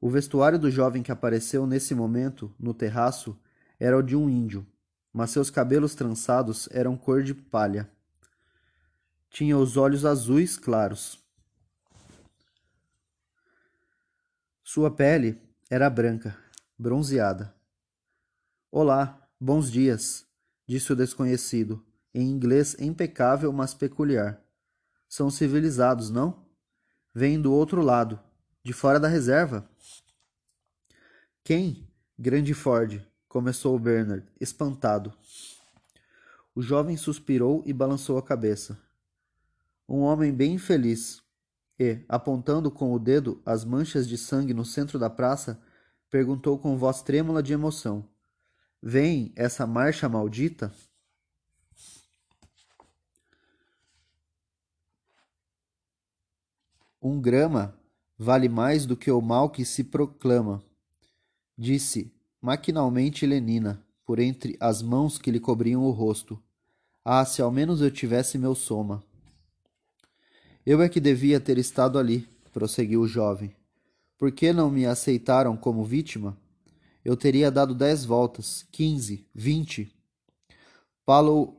O 0.00 0.08
vestuário 0.08 0.56
do 0.56 0.70
jovem 0.70 1.02
que 1.02 1.10
apareceu 1.10 1.66
nesse 1.66 1.96
momento, 1.96 2.54
no 2.60 2.72
terraço, 2.72 3.36
era 3.80 3.98
o 3.98 4.02
de 4.02 4.14
um 4.14 4.30
índio, 4.30 4.64
mas 5.12 5.30
seus 5.30 5.50
cabelos 5.50 5.96
trançados 5.96 6.68
eram 6.70 6.96
cor 6.96 7.24
de 7.24 7.34
palha. 7.34 7.90
Tinha 9.28 9.58
os 9.58 9.76
olhos 9.76 10.04
azuis 10.04 10.56
claros. 10.56 11.18
Sua 14.62 14.92
pele 14.92 15.42
era 15.68 15.90
branca, 15.90 16.38
bronzeada. 16.78 17.52
Olá, 18.70 19.28
bons 19.40 19.72
dias, 19.72 20.27
disse 20.68 20.92
o 20.92 20.96
desconhecido, 20.96 21.82
em 22.14 22.28
inglês 22.28 22.76
impecável, 22.78 23.50
mas 23.50 23.72
peculiar. 23.72 24.38
São 25.08 25.30
civilizados, 25.30 26.10
não? 26.10 26.46
Vêm 27.14 27.40
do 27.40 27.52
outro 27.52 27.80
lado, 27.80 28.20
de 28.62 28.74
fora 28.74 29.00
da 29.00 29.08
reserva. 29.08 29.66
Quem? 31.42 31.88
Grande 32.18 32.52
Ford, 32.52 33.02
começou 33.26 33.78
Bernard, 33.78 34.26
espantado. 34.38 35.14
O 36.54 36.60
jovem 36.60 36.96
suspirou 36.96 37.62
e 37.64 37.72
balançou 37.72 38.18
a 38.18 38.22
cabeça. 38.22 38.78
Um 39.88 40.00
homem 40.00 40.32
bem 40.34 40.54
infeliz. 40.54 41.22
E, 41.78 42.04
apontando 42.08 42.70
com 42.70 42.92
o 42.92 42.98
dedo 42.98 43.40
as 43.46 43.64
manchas 43.64 44.06
de 44.06 44.18
sangue 44.18 44.52
no 44.52 44.64
centro 44.64 44.98
da 44.98 45.08
praça, 45.08 45.62
perguntou 46.10 46.58
com 46.58 46.76
voz 46.76 47.00
trêmula 47.00 47.42
de 47.42 47.52
emoção: 47.52 48.06
Vem 48.82 49.32
essa 49.34 49.66
marcha 49.66 50.08
maldita? 50.08 50.72
Um 57.02 57.20
grama 57.20 57.76
vale 58.16 58.48
mais 58.48 58.86
do 58.86 58.96
que 58.96 59.10
o 59.10 59.20
mal 59.20 59.50
que 59.50 59.64
se 59.64 59.84
proclama, 59.84 60.62
disse 61.56 62.12
maquinalmente 62.40 63.26
Lenina, 63.26 63.84
por 64.04 64.18
entre 64.18 64.56
as 64.60 64.80
mãos 64.80 65.18
que 65.18 65.30
lhe 65.30 65.40
cobriam 65.40 65.82
o 65.84 65.90
rosto. 65.90 66.40
Ah, 67.04 67.24
se 67.24 67.42
ao 67.42 67.50
menos 67.50 67.80
eu 67.80 67.90
tivesse 67.90 68.38
meu 68.38 68.54
soma. 68.54 69.02
Eu 70.64 70.82
é 70.82 70.88
que 70.88 71.00
devia 71.00 71.40
ter 71.40 71.58
estado 71.58 71.98
ali, 71.98 72.28
prosseguiu 72.52 73.00
o 73.00 73.08
jovem. 73.08 73.54
Por 74.16 74.30
que 74.30 74.52
não 74.52 74.70
me 74.70 74.86
aceitaram 74.86 75.56
como 75.56 75.84
vítima? 75.84 76.36
Eu 77.08 77.16
teria 77.16 77.50
dado 77.50 77.74
dez 77.74 78.04
voltas, 78.04 78.66
quinze, 78.70 79.26
vinte. 79.34 79.90
Palo... 81.06 81.56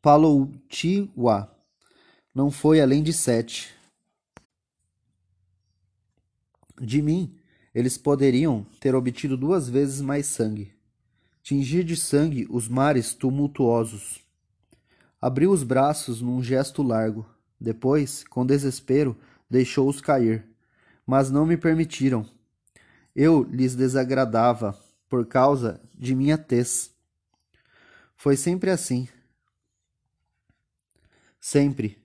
Paloutiwa 0.00 1.54
não 2.34 2.50
foi 2.50 2.80
além 2.80 3.02
de 3.02 3.12
sete. 3.12 3.68
De 6.80 7.02
mim, 7.02 7.36
eles 7.74 7.98
poderiam 7.98 8.64
ter 8.80 8.94
obtido 8.94 9.36
duas 9.36 9.68
vezes 9.68 10.00
mais 10.00 10.24
sangue. 10.24 10.72
Tingir 11.42 11.84
de 11.84 11.94
sangue 11.94 12.46
os 12.48 12.66
mares 12.66 13.12
tumultuosos. 13.12 14.20
Abriu 15.20 15.50
os 15.50 15.62
braços 15.62 16.22
num 16.22 16.42
gesto 16.42 16.82
largo. 16.82 17.28
Depois, 17.60 18.24
com 18.24 18.46
desespero, 18.46 19.14
deixou-os 19.50 20.00
cair. 20.00 20.46
Mas 21.06 21.30
não 21.30 21.44
me 21.44 21.58
permitiram. 21.58 22.26
Eu 23.14 23.42
lhes 23.42 23.74
desagradava 23.74 24.78
por 25.08 25.26
causa 25.26 25.80
de 25.94 26.14
minha 26.14 26.38
tez. 26.38 26.90
Foi 28.16 28.36
sempre 28.36 28.70
assim. 28.70 29.08
Sempre. 31.40 31.98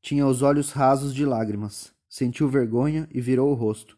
Tinha 0.00 0.26
os 0.26 0.42
olhos 0.42 0.72
rasos 0.72 1.14
de 1.14 1.24
lágrimas. 1.24 1.92
Sentiu 2.08 2.48
vergonha 2.48 3.08
e 3.12 3.20
virou 3.20 3.50
o 3.50 3.54
rosto. 3.54 3.96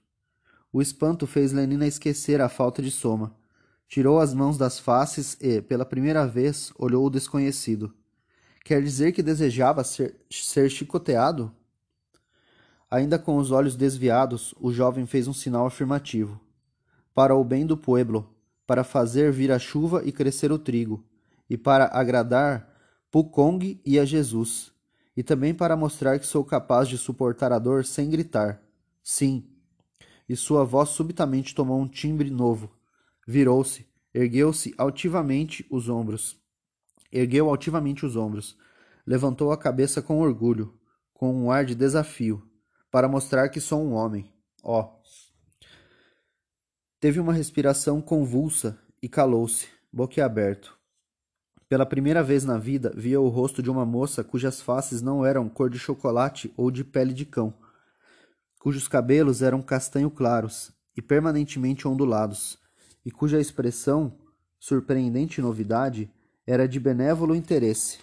O 0.72 0.82
espanto 0.82 1.26
fez 1.26 1.52
Lenina 1.52 1.86
esquecer 1.86 2.40
a 2.40 2.48
falta 2.48 2.82
de 2.82 2.90
soma. 2.90 3.34
Tirou 3.88 4.20
as 4.20 4.34
mãos 4.34 4.58
das 4.58 4.78
faces 4.78 5.36
e, 5.40 5.62
pela 5.62 5.84
primeira 5.84 6.26
vez, 6.26 6.72
olhou 6.76 7.06
o 7.06 7.10
desconhecido. 7.10 7.94
Quer 8.64 8.82
dizer 8.82 9.12
que 9.12 9.22
desejava 9.22 9.84
ser, 9.84 10.16
ser 10.30 10.68
chicoteado? 10.70 11.54
Ainda 12.94 13.18
com 13.18 13.38
os 13.38 13.50
olhos 13.50 13.74
desviados, 13.74 14.54
o 14.60 14.72
jovem 14.72 15.04
fez 15.04 15.26
um 15.26 15.32
sinal 15.32 15.66
afirmativo. 15.66 16.40
Para 17.12 17.34
o 17.34 17.42
bem 17.42 17.66
do 17.66 17.76
pueblo, 17.76 18.32
para 18.68 18.84
fazer 18.84 19.32
vir 19.32 19.50
a 19.50 19.58
chuva 19.58 20.04
e 20.04 20.12
crescer 20.12 20.52
o 20.52 20.60
trigo, 20.60 21.04
e 21.50 21.58
para 21.58 21.86
agradar 21.86 22.72
Pukong 23.10 23.80
e 23.84 23.98
a 23.98 24.04
Jesus, 24.04 24.70
e 25.16 25.24
também 25.24 25.52
para 25.52 25.76
mostrar 25.76 26.20
que 26.20 26.26
sou 26.26 26.44
capaz 26.44 26.88
de 26.88 26.96
suportar 26.96 27.50
a 27.50 27.58
dor 27.58 27.84
sem 27.84 28.08
gritar. 28.08 28.62
Sim, 29.02 29.44
e 30.28 30.36
sua 30.36 30.62
voz 30.62 30.90
subitamente 30.90 31.52
tomou 31.52 31.80
um 31.80 31.88
timbre 31.88 32.30
novo. 32.30 32.70
Virou-se, 33.26 33.84
ergueu-se 34.14 34.72
altivamente 34.78 35.66
os 35.68 35.88
ombros. 35.88 36.36
Ergueu 37.10 37.50
altivamente 37.50 38.06
os 38.06 38.14
ombros. 38.14 38.56
Levantou 39.04 39.50
a 39.50 39.58
cabeça 39.58 40.00
com 40.00 40.20
orgulho, 40.20 40.72
com 41.12 41.34
um 41.34 41.50
ar 41.50 41.64
de 41.64 41.74
desafio, 41.74 42.40
para 42.94 43.08
mostrar 43.08 43.48
que 43.48 43.60
sou 43.60 43.82
um 43.82 43.94
homem. 43.94 44.32
Ó. 44.62 44.80
Oh. 44.80 45.02
Teve 47.00 47.18
uma 47.18 47.32
respiração 47.32 48.00
convulsa 48.00 48.78
e 49.02 49.08
calou-se, 49.08 49.66
boquiaberto. 49.92 50.78
Pela 51.68 51.84
primeira 51.84 52.22
vez 52.22 52.44
na 52.44 52.56
vida, 52.56 52.92
via 52.96 53.20
o 53.20 53.26
rosto 53.26 53.60
de 53.60 53.68
uma 53.68 53.84
moça 53.84 54.22
cujas 54.22 54.60
faces 54.60 55.02
não 55.02 55.26
eram 55.26 55.48
cor 55.48 55.68
de 55.68 55.76
chocolate 55.76 56.54
ou 56.56 56.70
de 56.70 56.84
pele 56.84 57.12
de 57.12 57.26
cão 57.26 57.52
cujos 58.60 58.86
cabelos 58.86 59.42
eram 59.42 59.60
castanho 59.60 60.08
claros 60.08 60.70
e 60.96 61.02
permanentemente 61.02 61.88
ondulados, 61.88 62.56
e 63.04 63.10
cuja 63.10 63.40
expressão, 63.40 64.16
surpreendente 64.60 65.42
novidade, 65.42 66.08
era 66.46 66.68
de 66.68 66.78
benévolo 66.78 67.34
interesse. 67.34 67.98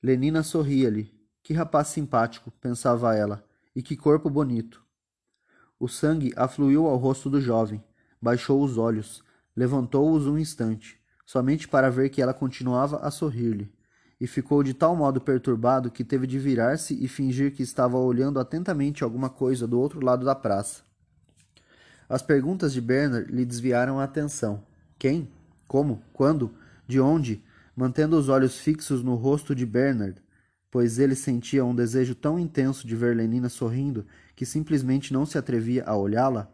Lenina 0.00 0.44
sorria-lhe. 0.44 1.12
Que 1.42 1.52
rapaz 1.52 1.88
simpático, 1.88 2.52
pensava 2.52 3.16
ela, 3.16 3.44
e 3.74 3.82
que 3.82 3.96
corpo 3.96 4.28
bonito. 4.28 4.82
O 5.78 5.88
sangue 5.88 6.32
afluiu 6.36 6.86
ao 6.86 6.96
rosto 6.96 7.30
do 7.30 7.40
jovem, 7.40 7.82
baixou 8.20 8.62
os 8.62 8.76
olhos, 8.76 9.22
levantou-os 9.56 10.26
um 10.26 10.38
instante, 10.38 11.00
somente 11.24 11.68
para 11.68 11.90
ver 11.90 12.10
que 12.10 12.20
ela 12.20 12.34
continuava 12.34 12.98
a 12.98 13.10
sorrir-lhe 13.10 13.72
e 14.20 14.26
ficou 14.26 14.62
de 14.62 14.74
tal 14.74 14.94
modo 14.94 15.20
perturbado 15.20 15.90
que 15.90 16.04
teve 16.04 16.26
de 16.26 16.38
virar-se 16.38 16.92
e 17.02 17.08
fingir 17.08 17.52
que 17.52 17.62
estava 17.62 17.96
olhando 17.96 18.38
atentamente 18.38 19.02
alguma 19.02 19.30
coisa 19.30 19.66
do 19.66 19.80
outro 19.80 20.04
lado 20.04 20.26
da 20.26 20.34
praça. 20.34 20.82
As 22.06 22.20
perguntas 22.20 22.72
de 22.72 22.80
Bernard 22.80 23.32
lhe 23.32 23.46
desviaram 23.46 23.98
a 23.98 24.04
atenção. 24.04 24.62
Quem? 24.98 25.30
Como? 25.66 26.02
Quando? 26.12 26.52
De 26.86 27.00
onde? 27.00 27.42
Mantendo 27.74 28.18
os 28.18 28.28
olhos 28.28 28.58
fixos 28.58 29.02
no 29.02 29.14
rosto 29.14 29.54
de 29.54 29.64
Bernard, 29.64 30.20
pois 30.70 30.98
ele 30.98 31.14
sentia 31.14 31.64
um 31.64 31.74
desejo 31.74 32.14
tão 32.14 32.38
intenso 32.38 32.86
de 32.86 32.94
ver 32.94 33.16
Lenina 33.16 33.48
sorrindo 33.48 34.06
que 34.36 34.46
simplesmente 34.46 35.12
não 35.12 35.26
se 35.26 35.36
atrevia 35.36 35.84
a 35.84 35.96
olhá-la, 35.96 36.50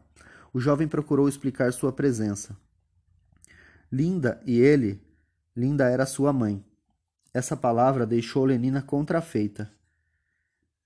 o 0.52 0.60
jovem 0.60 0.88
procurou 0.88 1.28
explicar 1.28 1.72
sua 1.72 1.92
presença. 1.92 2.56
Linda 3.92 4.40
e 4.46 4.58
ele, 4.58 5.02
Linda 5.54 5.88
era 5.88 6.06
sua 6.06 6.32
mãe, 6.32 6.64
essa 7.36 7.54
palavra 7.54 8.06
deixou 8.06 8.46
Lenina 8.46 8.80
contrafeita. 8.80 9.70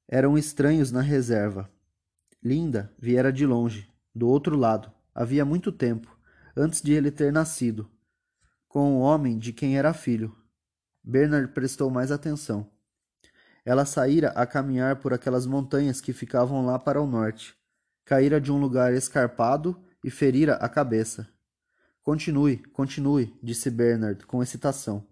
Eram 0.09 0.37
estranhos 0.37 0.91
na 0.91 1.01
reserva. 1.01 1.71
Linda 2.43 2.93
viera 2.99 3.33
de 3.33 3.47
longe, 3.47 3.89
do 4.13 4.29
outro 4.29 4.57
lado, 4.57 4.91
havia 5.15 5.45
muito 5.45 5.71
tempo, 5.71 6.19
antes 6.57 6.83
de 6.83 6.93
ele 6.93 7.13
ter 7.13 7.33
nascido, 7.33 7.89
com 8.67 8.95
o 8.95 8.99
homem 8.99 9.39
de 9.39 9.53
quem 9.53 9.79
era 9.79 9.95
filho. 9.95 10.35
Bernard 11.05 11.53
prestou 11.53 11.89
mais 11.89 12.11
atenção. 12.11 12.69
Ela 13.65 13.85
saíra 13.85 14.31
a 14.31 14.47
caminhar 14.47 14.97
por 14.97 15.13
aquelas 15.13 15.47
montanhas 15.47 16.01
que 16.01 16.13
ficavam 16.13 16.65
lá 16.65 16.79
para 16.79 17.01
o 17.01 17.07
norte. 17.07 17.55
caíra 18.05 18.41
de 18.41 18.51
um 18.51 18.61
lugar 18.61 18.93
escarpado 18.93 19.77
e 20.03 20.11
ferira 20.11 20.55
a 20.55 20.69
cabeça. 20.69 21.29
Continue, 22.03 22.57
continue, 22.73 23.39
disse 23.43 23.71
Bernard 23.71 24.27
com 24.27 24.43
excitação. 24.43 25.07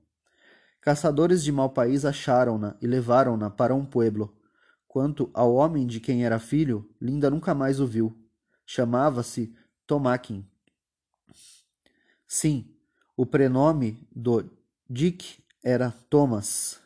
Caçadores 0.80 1.44
de 1.44 1.52
mau 1.52 1.70
país 1.70 2.04
acharam-na 2.04 2.76
e 2.80 2.86
levaram-na 2.86 3.50
para 3.50 3.74
um 3.74 3.84
pueblo. 3.84 4.36
Quanto 4.88 5.30
ao 5.34 5.54
homem 5.54 5.86
de 5.86 6.00
quem 6.00 6.24
era 6.24 6.38
filho, 6.38 6.90
Linda 7.00 7.30
nunca 7.30 7.54
mais 7.54 7.78
o 7.78 7.86
viu. 7.86 8.16
Chamava-se 8.66 9.54
Tomaquin. 9.86 10.44
Sim, 12.26 12.74
o 13.16 13.24
prenome 13.24 14.08
do 14.10 14.50
Dick 14.88 15.42
era 15.62 15.90
Thomas. 16.10 16.80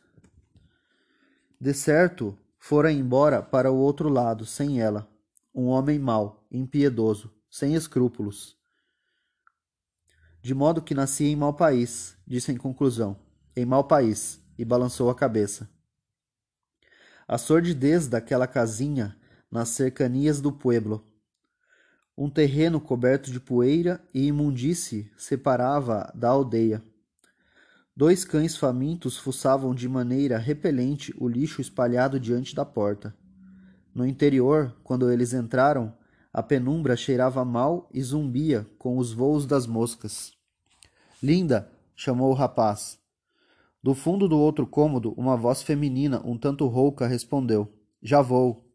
De 1.63 1.73
certo, 1.73 2.37
fora 2.59 2.91
embora 2.91 3.41
para 3.41 3.71
o 3.71 3.77
outro 3.77 4.09
lado, 4.09 4.45
sem 4.45 4.81
ela. 4.81 5.09
Um 5.55 5.67
homem 5.67 5.97
mau, 5.97 6.45
impiedoso, 6.51 7.33
sem 7.49 7.77
escrúpulos. 7.77 8.59
De 10.43 10.57
modo 10.57 10.83
que 10.83 10.93
nasci 10.93 11.27
em 11.27 11.37
mau 11.37 11.55
país, 11.55 12.17
disse 12.27 12.51
em 12.51 12.57
conclusão. 12.57 13.17
Em 13.55 13.65
mau 13.65 13.85
país, 13.85 14.41
e 14.59 14.65
balançou 14.65 15.09
a 15.09 15.15
cabeça. 15.15 15.71
A 17.29 17.39
sordidez 17.39 18.09
daquela 18.09 18.49
casinha 18.49 19.17
nas 19.49 19.69
cercanias 19.69 20.41
do 20.41 20.51
pueblo 20.51 21.07
um 22.19 22.29
terreno 22.29 22.81
coberto 22.81 23.31
de 23.31 23.39
poeira 23.39 24.05
e 24.13 24.27
imundície 24.27 25.13
separava 25.17 26.13
da 26.13 26.31
aldeia. 26.31 26.83
Dois 27.95 28.25
cães 28.25 28.57
famintos 28.57 29.19
fuçavam 29.19 29.75
de 29.75 29.87
maneira 29.87 30.39
repelente 30.39 31.15
o 31.19 31.29
lixo 31.29 31.61
espalhado 31.61 32.19
diante 32.19 32.55
da 32.55 32.65
porta. 32.65 33.15
No 33.95 34.07
interior, 34.07 34.75
quando 34.83 35.11
eles 35.11 35.35
entraram, 35.35 35.95
a 36.33 36.43
penumbra 36.43 36.97
cheirava 36.97 37.45
mal 37.45 37.91
e 37.93 38.03
zumbia 38.03 38.67
com 38.79 38.97
os 38.97 39.13
voos 39.13 39.45
das 39.45 39.67
moscas. 39.67 40.33
Linda! 41.23 41.71
chamou 41.95 42.31
o 42.31 42.35
rapaz. 42.35 42.99
Do 43.83 43.95
fundo 43.95 44.27
do 44.27 44.39
outro 44.39 44.67
cômodo, 44.67 45.13
uma 45.17 45.37
voz 45.37 45.63
feminina, 45.63 46.23
um 46.25 46.39
tanto 46.39 46.67
rouca, 46.69 47.07
respondeu: 47.07 47.71
Já 48.03 48.23
vou. 48.23 48.67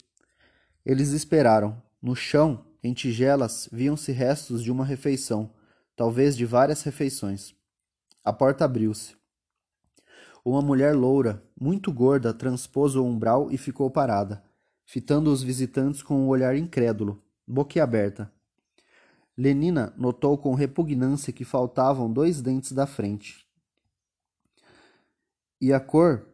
Eles 0.86 1.10
esperaram. 1.10 1.82
No 2.00 2.16
chão, 2.16 2.64
em 2.84 2.94
tigelas 2.94 3.68
viam-se 3.74 4.12
restos 4.12 4.62
de 4.62 4.72
uma 4.72 4.86
refeição, 4.86 5.50
talvez 5.96 6.38
de 6.38 6.46
várias 6.46 6.84
refeições. 6.84 7.57
A 8.28 8.34
porta 8.34 8.66
abriu-se. 8.66 9.16
Uma 10.44 10.62
mulher 10.62 10.94
loura, 10.94 11.42
muito 11.58 11.94
gorda, 11.94 12.34
transpôs 12.34 12.94
o 12.94 13.06
umbral 13.06 13.50
e 13.50 13.58
ficou 13.58 13.90
parada, 13.90 14.44
fitando 14.86 15.32
os 15.32 15.42
visitantes 15.42 16.04
com 16.04 16.16
um 16.16 16.28
olhar 16.28 16.54
incrédulo, 16.58 17.24
boquiaberta. 17.48 18.30
Lenina 19.38 19.94
notou 19.96 20.38
com 20.38 20.54
repugnância 20.56 21.32
que 21.32 21.46
faltavam 21.46 22.12
dois 22.12 22.42
dentes 22.42 22.74
da 22.74 22.86
frente. 22.86 23.48
E 25.62 25.72
a 25.72 25.80
cor 25.80 26.28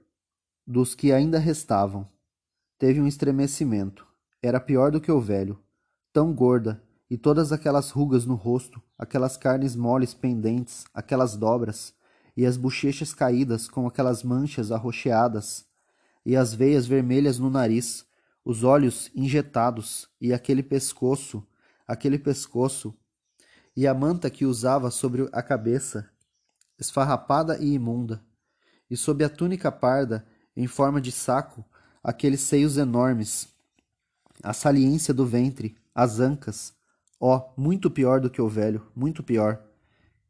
dos 0.66 0.96
que 0.96 1.12
ainda 1.12 1.38
restavam. 1.38 2.10
Teve 2.80 3.00
um 3.00 3.06
estremecimento. 3.06 4.08
Era 4.42 4.60
pior 4.60 4.90
do 4.90 5.00
que 5.00 5.12
o 5.12 5.22
velho 5.22 5.64
tão 6.12 6.34
gorda, 6.34 6.84
e 7.14 7.18
todas 7.18 7.52
aquelas 7.52 7.92
rugas 7.92 8.26
no 8.26 8.34
rosto, 8.34 8.82
aquelas 8.98 9.38
carnes 9.38 9.76
moles 9.76 10.16
pendentes, 10.16 10.84
aquelas 10.92 11.38
dobras, 11.38 11.94
e 12.36 12.44
as 12.44 12.58
bochechas 12.58 13.14
caídas 13.14 13.68
com 13.68 13.86
aquelas 13.86 14.24
manchas 14.24 14.72
arroxeadas, 14.72 15.64
e 16.26 16.36
as 16.36 16.56
veias 16.56 16.88
vermelhas 16.88 17.38
no 17.38 17.52
nariz, 17.52 18.04
os 18.44 18.64
olhos 18.64 19.12
injetados, 19.14 20.10
e 20.20 20.34
aquele 20.34 20.64
pescoço, 20.64 21.46
aquele 21.88 22.18
pescoço, 22.18 22.96
e 23.78 23.86
a 23.86 23.94
manta 23.94 24.28
que 24.28 24.44
usava 24.44 24.90
sobre 24.90 25.30
a 25.32 25.44
cabeça, 25.44 26.10
esfarrapada 26.80 27.60
e 27.60 27.76
imunda, 27.76 28.26
e 28.90 28.98
sob 28.98 29.24
a 29.24 29.30
túnica 29.30 29.72
parda, 29.72 30.26
em 30.58 30.66
forma 30.66 31.00
de 31.00 31.12
saco, 31.12 31.64
aqueles 32.04 32.42
seios 32.42 32.76
enormes, 32.76 33.50
a 34.42 34.52
saliência 34.52 35.14
do 35.14 35.28
ventre, 35.28 35.78
as 35.94 36.20
ancas. 36.20 36.74
Ó, 37.26 37.38
oh, 37.38 37.62
muito 37.62 37.90
pior 37.90 38.20
do 38.20 38.30
que 38.30 38.42
o 38.42 38.50
velho, 38.50 38.86
muito 38.94 39.24
pior. 39.24 39.64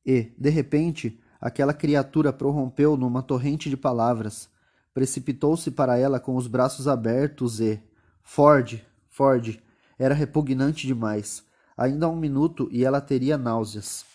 E, 0.06 0.32
de 0.38 0.52
repente, 0.52 1.20
aquela 1.42 1.74
criatura 1.74 2.32
prorrompeu 2.32 2.96
numa 2.96 3.24
torrente 3.24 3.68
de 3.68 3.76
palavras, 3.76 4.48
precipitou-se 4.94 5.72
para 5.72 5.98
ela 5.98 6.20
com 6.20 6.36
os 6.36 6.46
braços 6.46 6.88
abertos 6.88 7.60
e. 7.60 7.82
Ford, 8.22 8.80
Ford, 9.10 9.60
era 9.98 10.14
repugnante 10.14 10.86
demais. 10.86 11.44
Ainda 11.76 12.08
um 12.08 12.16
minuto 12.16 12.70
e 12.72 12.86
ela 12.86 13.02
teria 13.02 13.40
náuseas. 13.40 14.06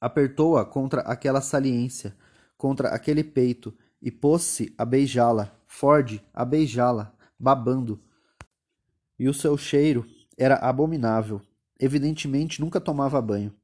Apertou-a 0.00 0.64
contra 0.64 1.00
aquela 1.00 1.40
saliência, 1.40 2.16
contra 2.56 2.90
aquele 2.90 3.24
peito, 3.24 3.74
e 4.00 4.12
pôs-se 4.12 4.72
a 4.78 4.84
beijá-la, 4.84 5.52
Ford, 5.66 6.22
a 6.32 6.44
beijá-la, 6.44 7.12
babando. 7.36 8.00
E 9.18 9.28
o 9.28 9.34
seu 9.34 9.58
cheiro, 9.58 10.06
era 10.38 10.54
abominável. 10.54 11.42
Evidentemente 11.80 12.60
nunca 12.60 12.78
tomava 12.78 13.20
banho. 13.22 13.54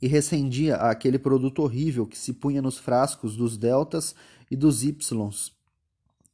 E 0.00 0.06
recendia 0.06 0.76
aquele 0.76 1.18
produto 1.18 1.60
horrível 1.60 2.06
que 2.06 2.16
se 2.16 2.32
punha 2.32 2.62
nos 2.62 2.78
frascos 2.78 3.36
dos 3.36 3.58
deltas 3.58 4.14
e 4.48 4.56
dos 4.56 4.84
ys. 4.84 5.52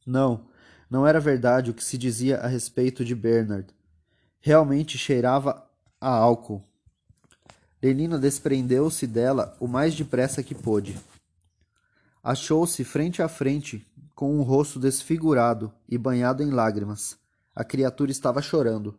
Não, 0.05 0.45
não 0.89 1.07
era 1.07 1.19
verdade 1.19 1.71
o 1.71 1.73
que 1.73 1.83
se 1.83 1.97
dizia 1.97 2.37
a 2.37 2.47
respeito 2.47 3.03
de 3.03 3.15
Bernard. 3.15 3.67
Realmente 4.39 4.97
cheirava 4.97 5.67
a 5.99 6.09
álcool. 6.09 6.63
Lenina 7.81 8.19
desprendeu-se 8.19 9.07
dela 9.07 9.55
o 9.59 9.67
mais 9.67 9.95
depressa 9.95 10.43
que 10.43 10.53
pôde. 10.53 10.99
Achou-se 12.21 12.83
frente 12.83 13.21
a 13.21 13.27
frente, 13.27 13.85
com 14.13 14.37
um 14.37 14.41
rosto 14.41 14.79
desfigurado 14.79 15.73
e 15.87 15.97
banhado 15.97 16.43
em 16.43 16.51
lágrimas. 16.51 17.17
A 17.55 17.63
criatura 17.63 18.11
estava 18.11 18.41
chorando. 18.41 18.97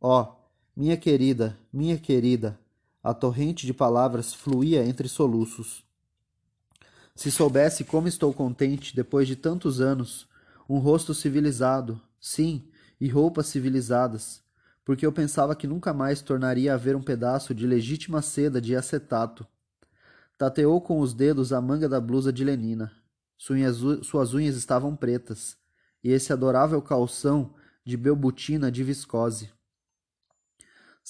Oh, 0.00 0.37
minha 0.78 0.96
querida, 0.96 1.58
minha 1.72 1.98
querida, 1.98 2.56
a 3.02 3.12
torrente 3.12 3.66
de 3.66 3.74
palavras 3.74 4.32
fluía 4.32 4.86
entre 4.86 5.08
soluços. 5.08 5.82
Se 7.16 7.32
soubesse 7.32 7.82
como 7.82 8.06
estou 8.06 8.32
contente 8.32 8.94
depois 8.94 9.26
de 9.26 9.34
tantos 9.34 9.80
anos, 9.80 10.28
um 10.68 10.78
rosto 10.78 11.12
civilizado, 11.12 12.00
sim, 12.20 12.62
e 13.00 13.08
roupas 13.08 13.48
civilizadas, 13.48 14.40
porque 14.84 15.04
eu 15.04 15.10
pensava 15.10 15.56
que 15.56 15.66
nunca 15.66 15.92
mais 15.92 16.22
tornaria 16.22 16.74
a 16.74 16.76
ver 16.76 16.94
um 16.94 17.02
pedaço 17.02 17.52
de 17.52 17.66
legítima 17.66 18.22
seda 18.22 18.60
de 18.60 18.76
acetato. 18.76 19.44
Tateou 20.38 20.80
com 20.80 21.00
os 21.00 21.12
dedos 21.12 21.52
a 21.52 21.60
manga 21.60 21.88
da 21.88 22.00
blusa 22.00 22.32
de 22.32 22.44
Lenina. 22.44 22.92
Suas 23.36 24.32
unhas 24.32 24.54
estavam 24.54 24.94
pretas, 24.94 25.56
e 26.04 26.12
esse 26.12 26.32
adorável 26.32 26.80
calção 26.80 27.52
de 27.84 27.96
belbutina 27.96 28.70
de 28.70 28.84
viscose. 28.84 29.57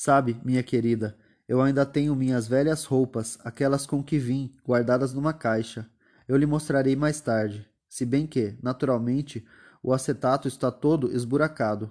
Sabe, 0.00 0.40
minha 0.44 0.62
querida, 0.62 1.18
eu 1.48 1.60
ainda 1.60 1.84
tenho 1.84 2.14
minhas 2.14 2.46
velhas 2.46 2.84
roupas, 2.84 3.36
aquelas 3.42 3.84
com 3.84 4.00
que 4.00 4.16
vim, 4.16 4.54
guardadas 4.64 5.12
numa 5.12 5.32
caixa. 5.32 5.90
Eu 6.28 6.36
lhe 6.36 6.46
mostrarei 6.46 6.94
mais 6.94 7.20
tarde, 7.20 7.68
se 7.88 8.06
bem 8.06 8.24
que, 8.24 8.56
naturalmente, 8.62 9.44
o 9.82 9.92
acetato 9.92 10.46
está 10.46 10.70
todo 10.70 11.12
esburacado. 11.12 11.90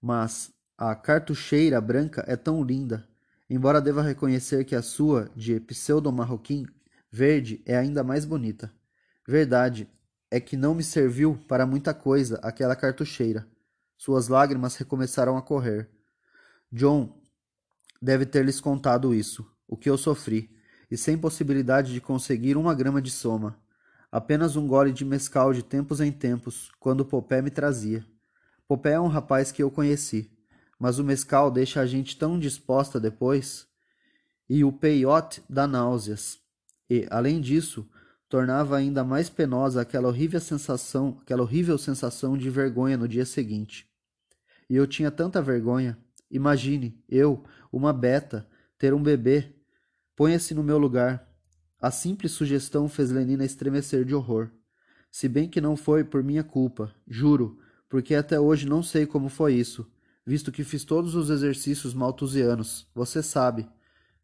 Mas 0.00 0.50
a 0.78 0.94
cartucheira 0.94 1.78
branca 1.78 2.24
é 2.26 2.36
tão 2.36 2.64
linda, 2.64 3.06
embora 3.50 3.82
deva 3.82 4.00
reconhecer 4.00 4.64
que 4.64 4.74
a 4.74 4.80
sua, 4.80 5.30
de 5.36 5.60
pseudo-marroquim 5.60 6.64
verde, 7.12 7.62
é 7.66 7.76
ainda 7.76 8.02
mais 8.02 8.24
bonita. 8.24 8.72
Verdade 9.28 9.86
é 10.30 10.40
que 10.40 10.56
não 10.56 10.74
me 10.74 10.82
serviu 10.82 11.38
para 11.46 11.66
muita 11.66 11.92
coisa 11.92 12.40
aquela 12.42 12.74
cartucheira. 12.74 13.46
Suas 13.98 14.28
lágrimas 14.28 14.74
recomeçaram 14.76 15.36
a 15.36 15.42
correr. 15.42 15.99
John 16.72 17.20
deve 18.00 18.24
ter 18.24 18.44
lhes 18.44 18.60
contado 18.60 19.14
isso, 19.14 19.46
o 19.66 19.76
que 19.76 19.90
eu 19.90 19.98
sofri, 19.98 20.50
e 20.90 20.96
sem 20.96 21.18
possibilidade 21.18 21.92
de 21.92 22.00
conseguir 22.00 22.56
uma 22.56 22.74
grama 22.74 23.02
de 23.02 23.10
soma. 23.10 23.58
Apenas 24.10 24.56
um 24.56 24.66
gole 24.66 24.92
de 24.92 25.04
mescal 25.04 25.52
de 25.52 25.62
tempos 25.62 26.00
em 26.00 26.10
tempos, 26.10 26.70
quando 26.80 27.04
Popé 27.04 27.40
me 27.42 27.50
trazia. 27.50 28.04
Popé 28.66 28.92
é 28.92 29.00
um 29.00 29.08
rapaz 29.08 29.52
que 29.52 29.62
eu 29.62 29.70
conheci, 29.70 30.30
mas 30.78 30.98
o 30.98 31.04
mescal 31.04 31.50
deixa 31.50 31.80
a 31.80 31.86
gente 31.86 32.16
tão 32.16 32.38
disposta 32.38 32.98
depois. 32.98 33.66
E 34.48 34.64
o 34.64 34.72
peiote 34.72 35.42
dá 35.48 35.66
náuseas. 35.66 36.38
E, 36.88 37.06
além 37.10 37.40
disso, 37.40 37.88
tornava 38.28 38.76
ainda 38.76 39.04
mais 39.04 39.28
penosa 39.28 39.80
aquela 39.80 40.08
horrível 40.08 40.40
sensação, 40.40 41.18
aquela 41.20 41.42
horrível 41.42 41.76
sensação 41.76 42.38
de 42.38 42.48
vergonha 42.48 42.96
no 42.96 43.06
dia 43.06 43.26
seguinte. 43.26 43.88
E 44.68 44.76
eu 44.76 44.86
tinha 44.86 45.10
tanta 45.10 45.42
vergonha. 45.42 45.98
Imagine, 46.30 47.02
eu, 47.08 47.42
uma 47.72 47.92
beta, 47.92 48.48
ter 48.78 48.94
um 48.94 49.02
bebê. 49.02 49.54
Ponha-se 50.14 50.54
no 50.54 50.62
meu 50.62 50.78
lugar. 50.78 51.28
A 51.80 51.90
simples 51.90 52.32
sugestão 52.32 52.88
fez 52.88 53.10
Lenina 53.10 53.44
estremecer 53.44 54.04
de 54.04 54.14
horror. 54.14 54.50
Se 55.10 55.28
bem 55.28 55.48
que 55.48 55.60
não 55.60 55.76
foi 55.76 56.04
por 56.04 56.22
minha 56.22 56.44
culpa, 56.44 56.94
juro, 57.08 57.58
porque 57.88 58.14
até 58.14 58.38
hoje 58.38 58.68
não 58.68 58.82
sei 58.82 59.06
como 59.06 59.28
foi 59.28 59.54
isso. 59.54 59.90
visto 60.24 60.52
que 60.52 60.62
fiz 60.62 60.84
todos 60.84 61.14
os 61.14 61.30
exercícios 61.30 61.92
malthusianos. 61.92 62.86
Você 62.94 63.22
sabe. 63.22 63.68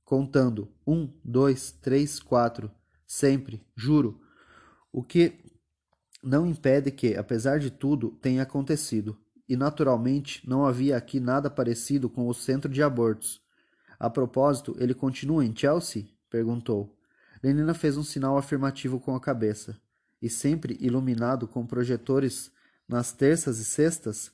Contando. 0.04 0.70
Um, 0.86 1.12
dois, 1.24 1.72
três, 1.72 2.20
quatro. 2.20 2.70
Sempre. 3.06 3.66
Juro. 3.74 4.20
O 4.92 5.02
que 5.02 5.40
não 6.22 6.46
impede 6.46 6.90
que, 6.92 7.16
apesar 7.16 7.58
de 7.58 7.70
tudo, 7.70 8.10
tenha 8.20 8.42
acontecido. 8.42 9.18
E, 9.48 9.56
naturalmente, 9.56 10.46
não 10.48 10.66
havia 10.66 10.96
aqui 10.96 11.20
nada 11.20 11.48
parecido 11.48 12.08
com 12.10 12.26
o 12.28 12.34
centro 12.34 12.70
de 12.70 12.82
abortos. 12.82 13.40
A 13.98 14.10
propósito, 14.10 14.76
ele 14.78 14.94
continua 14.94 15.44
em 15.44 15.56
Chelsea? 15.56 16.06
perguntou. 16.28 16.96
Lenina 17.42 17.74
fez 17.74 17.96
um 17.96 18.02
sinal 18.02 18.36
afirmativo 18.36 18.98
com 18.98 19.14
a 19.14 19.20
cabeça. 19.20 19.80
E 20.20 20.28
sempre 20.28 20.76
iluminado 20.80 21.46
com 21.46 21.66
projetores 21.66 22.50
nas 22.88 23.12
terças 23.12 23.58
e 23.58 23.64
sextas? 23.64 24.32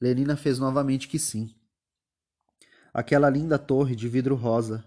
Lenina 0.00 0.36
fez 0.36 0.58
novamente 0.58 1.08
que 1.08 1.18
sim. 1.18 1.54
Aquela 2.92 3.30
linda 3.30 3.58
torre 3.58 3.94
de 3.94 4.08
vidro 4.08 4.34
rosa. 4.34 4.84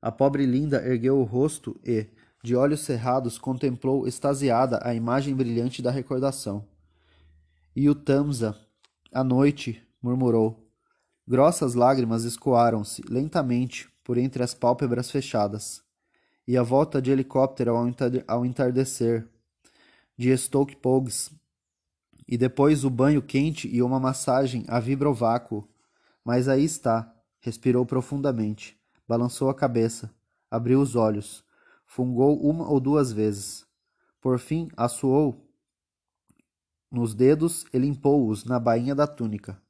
A 0.00 0.10
pobre 0.10 0.44
Linda 0.44 0.84
ergueu 0.84 1.18
o 1.18 1.22
rosto 1.22 1.80
e, 1.84 2.08
de 2.42 2.56
olhos 2.56 2.80
cerrados, 2.80 3.38
contemplou 3.38 4.06
extasiada 4.06 4.80
a 4.82 4.92
imagem 4.92 5.34
brilhante 5.34 5.80
da 5.80 5.92
recordação. 5.92 6.66
E 7.74 7.88
o 7.88 7.94
Tamsa, 7.94 8.58
a 9.12 9.22
noite, 9.22 9.86
murmurou. 10.02 10.66
Grossas 11.28 11.74
lágrimas 11.74 12.24
escoaram-se, 12.24 13.02
lentamente, 13.08 13.92
por 14.02 14.16
entre 14.16 14.42
as 14.42 14.54
pálpebras 14.54 15.10
fechadas. 15.10 15.82
E 16.48 16.56
a 16.56 16.62
volta 16.62 17.00
de 17.00 17.10
helicóptero 17.10 17.74
ao 18.26 18.46
entardecer, 18.46 19.28
de 20.16 20.36
Stoke 20.36 20.74
Pogues, 20.76 21.30
e 22.26 22.38
depois 22.38 22.84
o 22.84 22.90
banho 22.90 23.20
quente 23.20 23.68
e 23.68 23.82
uma 23.82 24.00
massagem 24.00 24.64
a 24.66 24.80
vibrovácuo. 24.80 25.68
Mas 26.24 26.48
aí 26.48 26.64
está, 26.64 27.14
respirou 27.40 27.84
profundamente, 27.84 28.78
balançou 29.06 29.50
a 29.50 29.54
cabeça, 29.54 30.10
abriu 30.50 30.80
os 30.80 30.96
olhos, 30.96 31.44
fungou 31.84 32.40
uma 32.40 32.68
ou 32.68 32.80
duas 32.80 33.12
vezes. 33.12 33.66
Por 34.20 34.38
fim, 34.38 34.68
assoou 34.76 35.51
nos 36.92 37.14
dedos 37.14 37.64
e 37.72 37.78
limpou-os 37.78 38.44
na 38.44 38.60
bainha 38.60 38.94
da 38.94 39.06
túnica. 39.06 39.60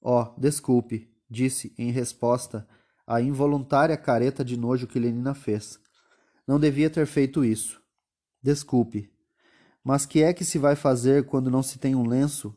Oh, 0.00 0.24
desculpe, 0.38 1.12
disse 1.28 1.74
em 1.76 1.90
resposta 1.90 2.66
à 3.06 3.20
involuntária 3.20 3.96
careta 3.96 4.42
de 4.42 4.56
nojo 4.56 4.86
que 4.86 4.98
Lenina 4.98 5.34
fez. 5.34 5.78
Não 6.46 6.58
devia 6.58 6.88
ter 6.88 7.06
feito 7.06 7.44
isso. 7.44 7.80
Desculpe. 8.42 9.12
Mas 9.84 10.06
que 10.06 10.22
é 10.22 10.32
que 10.32 10.44
se 10.44 10.58
vai 10.58 10.74
fazer 10.74 11.26
quando 11.26 11.50
não 11.50 11.62
se 11.62 11.78
tem 11.78 11.94
um 11.94 12.06
lenço? 12.06 12.56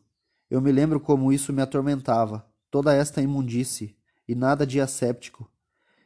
Eu 0.50 0.62
me 0.62 0.72
lembro 0.72 1.00
como 1.00 1.34
isso 1.34 1.52
me 1.52 1.62
atormentava, 1.62 2.46
toda 2.72 2.94
esta 2.94 3.22
imundície, 3.22 3.98
e 4.28 4.34
nada 4.36 4.66
de 4.66 4.80
asséptico. 4.80 5.50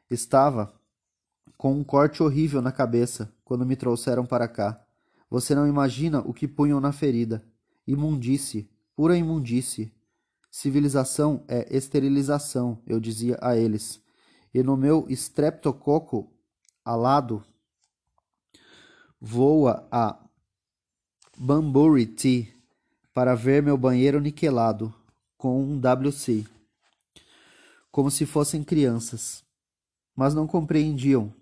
Estava 0.10 0.74
com 1.58 1.74
um 1.74 1.84
corte 1.84 2.24
horrível 2.24 2.62
na 2.62 2.72
cabeça 2.72 3.34
quando 3.44 3.66
me 3.66 3.76
trouxeram 3.76 4.26
para 4.26 4.48
cá. 4.48 4.82
Você 5.30 5.54
não 5.54 5.68
imagina 5.68 6.20
o 6.20 6.34
que 6.34 6.48
punham 6.48 6.80
na 6.80 6.92
ferida. 6.92 7.44
Imundície, 7.88 8.69
pura 8.95 9.15
imundície. 9.15 9.93
Civilização 10.52 11.45
é 11.47 11.73
esterilização, 11.76 12.82
eu 12.86 13.00
dizia 13.00 13.38
a 13.41 13.56
eles. 13.56 14.02
E 14.54 14.62
no 14.62 14.76
meu 14.76 15.06
streptococo 15.10 16.30
alado 16.84 17.43
voa 19.19 19.88
a 19.91 20.19
Bamburi 21.38 22.06
Tea 22.06 22.47
para 23.13 23.36
ver 23.36 23.63
meu 23.63 23.78
banheiro 23.78 24.19
niquelado 24.19 24.93
com 25.38 25.62
um 25.62 25.80
WC, 25.80 26.45
como 27.91 28.10
se 28.12 28.26
fossem 28.26 28.63
crianças. 28.63 29.43
Mas 30.15 30.34
não 30.34 30.47
compreendiam. 30.47 31.34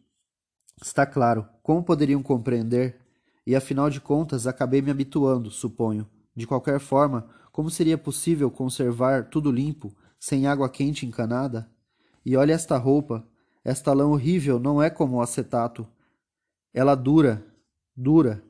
Está 0.81 1.05
claro, 1.05 1.47
como 1.63 1.83
poderiam 1.83 2.21
compreender? 2.21 2.99
E 3.47 3.55
afinal 3.55 3.89
de 3.89 4.01
contas, 4.01 4.45
acabei 4.45 4.81
me 4.81 4.91
habituando, 4.91 5.49
suponho. 5.49 6.09
De 6.35 6.45
qualquer 6.45 6.79
forma, 6.79 7.29
como 7.51 7.69
seria 7.69 7.97
possível 7.97 8.51
conservar 8.51 9.29
tudo 9.29 9.51
limpo, 9.51 9.95
sem 10.19 10.47
água 10.47 10.69
quente 10.69 11.05
encanada? 11.05 11.69
E 12.25 12.35
olha 12.35 12.53
esta 12.53 12.77
roupa, 12.77 13.25
esta 13.63 13.93
lã 13.93 14.05
horrível 14.05 14.59
não 14.59 14.81
é 14.81 14.89
como 14.89 15.17
o 15.17 15.21
acetato. 15.21 15.87
Ela 16.73 16.95
dura, 16.95 17.45
dura, 17.95 18.43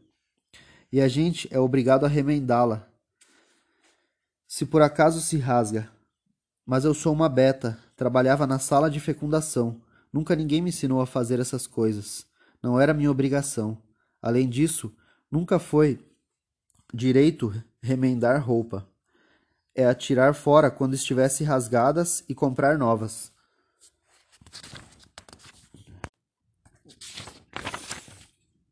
e 0.92 1.02
a 1.02 1.08
gente 1.08 1.48
é 1.52 1.60
obrigado 1.60 2.06
a 2.06 2.08
remendá-la. 2.08 2.88
Se 4.48 4.66
por 4.66 4.82
acaso 4.82 5.20
se 5.20 5.38
rasga. 5.38 5.92
Mas 6.66 6.86
eu 6.86 6.94
sou 6.94 7.14
uma 7.14 7.28
beta, 7.28 7.78
trabalhava 7.96 8.48
na 8.48 8.60
sala 8.60 8.90
de 8.90 9.00
fecundação. 9.00 9.82
Nunca 10.12 10.36
ninguém 10.36 10.62
me 10.62 10.70
ensinou 10.70 11.02
a 11.02 11.06
fazer 11.06 11.40
essas 11.40 11.68
coisas. 11.68 12.26
Não 12.64 12.80
era 12.80 12.94
minha 12.94 13.12
obrigação. 13.12 13.78
Além 14.22 14.48
disso, 14.48 14.96
nunca 15.30 15.60
foi 15.60 16.00
direito 16.94 17.54
remendar 17.86 18.44
roupa. 18.44 18.88
É 19.76 19.86
atirar 19.86 20.34
fora 20.34 20.72
quando 20.72 20.96
estivesse 20.96 21.44
rasgadas 21.44 22.24
e 22.28 22.34
comprar 22.34 22.80
novas. 22.80 23.32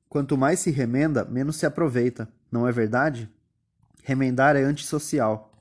Quanto 0.09 0.35
mais 0.35 0.61
se 0.61 0.71
remenda, 0.71 1.23
menos 1.25 1.57
se 1.57 1.65
aproveita, 1.65 2.27
não 2.51 2.67
é 2.67 2.71
verdade? 2.71 3.29
Remendar 4.01 4.55
é 4.55 4.63
antissocial. 4.63 5.51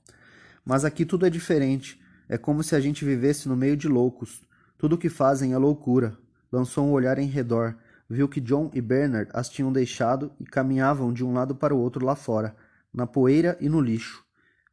Mas 0.64 0.84
aqui 0.84 1.04
tudo 1.04 1.26
é 1.26 1.30
diferente. 1.30 2.00
É 2.28 2.38
como 2.38 2.62
se 2.62 2.74
a 2.74 2.80
gente 2.80 3.04
vivesse 3.04 3.48
no 3.48 3.56
meio 3.56 3.76
de 3.76 3.86
loucos. 3.86 4.40
Tudo 4.78 4.94
o 4.94 4.98
que 4.98 5.10
fazem 5.10 5.52
é 5.52 5.58
loucura. 5.58 6.16
Lançou 6.50 6.86
um 6.86 6.92
olhar 6.92 7.18
em 7.18 7.26
redor, 7.26 7.76
viu 8.08 8.28
que 8.28 8.40
John 8.40 8.70
e 8.72 8.80
Bernard 8.80 9.30
as 9.34 9.48
tinham 9.48 9.72
deixado 9.72 10.32
e 10.40 10.44
caminhavam 10.44 11.12
de 11.12 11.24
um 11.24 11.34
lado 11.34 11.54
para 11.54 11.74
o 11.74 11.78
outro 11.78 12.04
lá 12.04 12.14
fora, 12.14 12.54
na 12.92 13.06
poeira 13.06 13.56
e 13.60 13.68
no 13.68 13.80
lixo. 13.80 14.24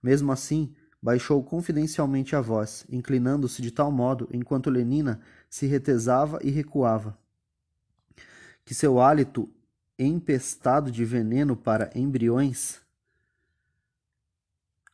Mesmo 0.02 0.32
assim, 0.32 0.74
baixou 1.02 1.44
confidencialmente 1.44 2.36
a 2.36 2.42
voz, 2.42 2.86
inclinando-se 2.90 3.62
de 3.62 3.72
tal 3.72 3.92
modo 3.92 4.28
enquanto 4.32 4.70
Lenina 4.70 5.22
se 5.50 5.66
retesava 5.66 6.40
e 6.44 6.50
recuava, 6.50 7.18
que 8.66 8.74
seu 8.74 9.00
hálito 9.00 9.50
empestado 9.98 10.92
de 10.92 11.04
veneno 11.04 11.56
para 11.56 11.90
embriões, 11.94 12.80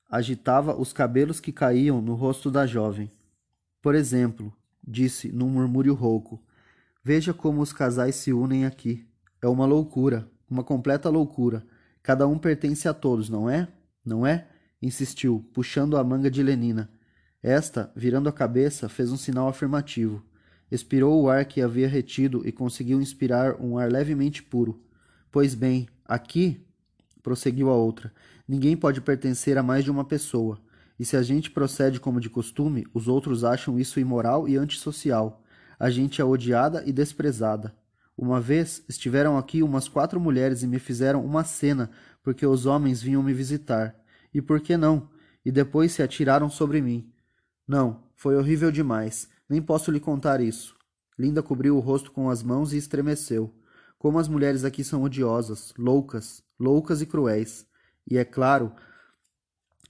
agitava 0.10 0.76
os 0.76 0.94
cabelos 0.94 1.40
que 1.40 1.52
caíam 1.52 2.02
no 2.02 2.14
rosto 2.16 2.50
da 2.50 2.66
jovem. 2.66 3.12
Por 3.82 3.94
exemplo, 3.94 4.54
disse 4.82 5.32
num 5.32 5.50
murmúrio 5.50 5.94
rouco, 5.94 6.42
veja 7.04 7.34
como 7.34 7.62
os 7.62 7.74
casais 7.74 8.16
se 8.16 8.32
unem 8.32 8.66
aqui. 8.66 9.06
É 9.42 9.48
uma 9.48 9.66
loucura, 9.66 10.28
uma 10.50 10.64
completa 10.64 11.10
loucura. 11.10 11.66
Cada 12.06 12.28
um 12.28 12.38
pertence 12.38 12.88
a 12.88 12.94
todos, 12.94 13.30
não 13.30 13.50
é? 13.50 13.68
Não 14.06 14.28
é? 14.28 14.46
insistiu, 14.80 15.44
puxando 15.52 15.98
a 15.98 16.04
manga 16.04 16.30
de 16.30 16.44
Lenina. 16.44 16.88
Esta, 17.42 17.92
virando 17.96 18.30
a 18.30 18.32
cabeça, 18.32 18.88
fez 18.88 19.12
um 19.12 19.18
sinal 19.18 19.48
afirmativo. 19.48 20.24
Expirou 20.72 21.20
o 21.20 21.28
ar 21.28 21.46
que 21.46 21.64
havia 21.64 21.88
retido 21.88 22.48
e 22.48 22.52
conseguiu 22.52 23.02
inspirar 23.02 23.60
um 23.60 23.76
ar 23.80 23.92
levemente 23.92 24.44
puro. 24.44 24.84
Pois 25.32 25.56
bem, 25.56 25.88
aqui, 26.06 26.64
prosseguiu 27.24 27.72
a 27.72 27.76
outra, 27.76 28.14
ninguém 28.48 28.78
pode 28.78 29.02
pertencer 29.02 29.58
a 29.58 29.64
mais 29.64 29.84
de 29.84 29.90
uma 29.90 30.06
pessoa. 30.06 30.62
E 31.00 31.06
se 31.06 31.18
a 31.18 31.24
gente 31.24 31.50
procede 31.50 32.00
como 32.00 32.22
de 32.22 32.30
costume, 32.30 32.86
os 32.94 33.08
outros 33.08 33.44
acham 33.44 33.80
isso 33.80 34.00
imoral 34.00 34.48
e 34.48 34.58
antissocial. 34.58 35.42
A 35.80 35.90
gente 35.90 36.22
é 36.22 36.24
odiada 36.24 36.84
e 36.86 36.94
desprezada. 36.94 37.74
Uma 38.18 38.40
vez 38.40 38.84
estiveram 38.88 39.38
aqui 39.38 39.62
umas 39.62 39.88
quatro 39.88 40.20
mulheres 40.20 40.64
e 40.64 40.68
me 40.68 40.80
fizeram 40.80 41.26
uma 41.26 41.44
cena 41.44 41.92
porque 42.24 42.46
os 42.46 42.66
homens 42.66 43.02
vinham 43.02 43.22
me 43.22 43.34
visitar. 43.34 43.96
E 44.34 44.42
por 44.42 44.62
que 44.62 44.78
não? 44.78 45.10
E 45.44 45.52
depois 45.52 45.92
se 45.92 46.02
atiraram 46.02 46.50
sobre 46.50 46.82
mim. 46.82 47.12
Não, 47.68 48.04
foi 48.16 48.36
horrível 48.36 48.72
demais. 48.72 49.30
Nem 49.50 49.62
posso 49.62 49.92
lhe 49.92 50.00
contar 50.00 50.40
isso. 50.42 50.76
Linda 51.18 51.44
cobriu 51.44 51.78
o 51.78 51.80
rosto 51.80 52.12
com 52.12 52.30
as 52.30 52.42
mãos 52.42 52.74
e 52.74 52.78
estremeceu. 52.78 53.54
Como 53.98 54.20
as 54.20 54.28
mulheres 54.28 54.64
aqui 54.64 54.84
são 54.84 55.04
odiosas, 55.04 55.74
loucas, 55.78 56.44
loucas 56.60 57.02
e 57.02 57.06
cruéis. 57.06 57.66
E 58.10 58.18
é 58.18 58.26
claro, 58.26 58.72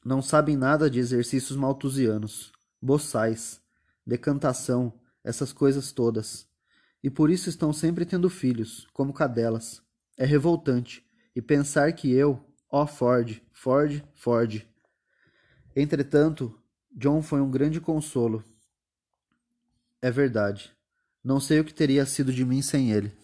não 0.03 0.21
sabem 0.21 0.55
nada 0.55 0.89
de 0.89 0.99
exercícios 0.99 1.57
maltusianos, 1.57 2.51
boçais, 2.81 3.59
decantação, 4.05 4.93
essas 5.23 5.51
coisas 5.51 5.91
todas. 5.91 6.47
E 7.05 7.09
por 7.09 7.29
isso 7.29 7.47
estão 7.47 7.71
sempre 7.71 8.05
tendo 8.05 8.27
filhos, 8.29 8.87
como 8.91 9.13
cadelas. 9.13 9.81
É 10.17 10.25
revoltante. 10.25 11.05
E 11.35 11.41
pensar 11.41 11.93
que 11.93 12.11
eu, 12.11 12.43
ó 12.67 12.83
oh 12.83 12.87
Ford, 12.87 13.39
Ford, 13.53 14.03
Ford. 14.15 14.67
Entretanto, 15.75 16.59
John 16.91 17.21
foi 17.21 17.39
um 17.39 17.51
grande 17.51 17.79
consolo. 17.79 18.43
É 20.01 20.09
verdade. 20.09 20.75
Não 21.23 21.39
sei 21.39 21.59
o 21.59 21.63
que 21.63 21.73
teria 21.73 22.05
sido 22.05 22.33
de 22.33 22.43
mim 22.43 22.61
sem 22.61 22.91
ele. 22.91 23.15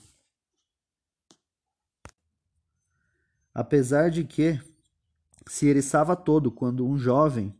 apesar 3.53 4.09
de 4.09 4.23
que 4.23 4.59
se 5.47 5.67
eriçava 5.67 6.15
todo 6.15 6.51
quando 6.51 6.88
um 6.88 6.97
jovem 6.97 7.53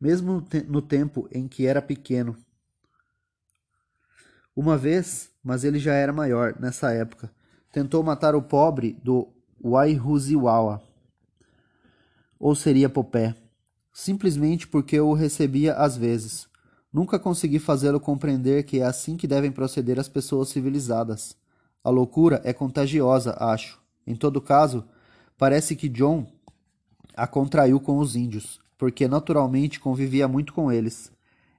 mesmo 0.00 0.44
no 0.66 0.80
tempo 0.80 1.28
em 1.30 1.46
que 1.46 1.66
era 1.66 1.82
pequeno. 1.82 2.36
Uma 4.60 4.76
vez, 4.76 5.30
mas 5.42 5.64
ele 5.64 5.78
já 5.78 5.94
era 5.94 6.12
maior 6.12 6.54
nessa 6.60 6.92
época, 6.92 7.32
tentou 7.72 8.02
matar 8.02 8.34
o 8.34 8.42
pobre 8.42 8.92
do 9.02 9.26
Wairuziwawa, 9.58 10.82
ou 12.38 12.54
seria 12.54 12.90
Popé, 12.90 13.34
simplesmente 13.90 14.68
porque 14.68 14.96
eu 14.96 15.08
o 15.08 15.14
recebia 15.14 15.72
às 15.76 15.96
vezes. 15.96 16.46
Nunca 16.92 17.18
consegui 17.18 17.58
fazê-lo 17.58 17.98
compreender 17.98 18.64
que 18.64 18.80
é 18.80 18.84
assim 18.84 19.16
que 19.16 19.26
devem 19.26 19.50
proceder 19.50 19.98
as 19.98 20.10
pessoas 20.10 20.50
civilizadas. 20.50 21.34
A 21.82 21.88
loucura 21.88 22.42
é 22.44 22.52
contagiosa, 22.52 23.34
acho. 23.40 23.80
Em 24.06 24.14
todo 24.14 24.42
caso, 24.42 24.84
parece 25.38 25.74
que 25.74 25.88
John 25.88 26.26
a 27.16 27.26
contraiu 27.26 27.80
com 27.80 27.96
os 27.96 28.14
índios, 28.14 28.60
porque 28.76 29.08
naturalmente 29.08 29.80
convivia 29.80 30.28
muito 30.28 30.52
com 30.52 30.70
eles, 30.70 31.10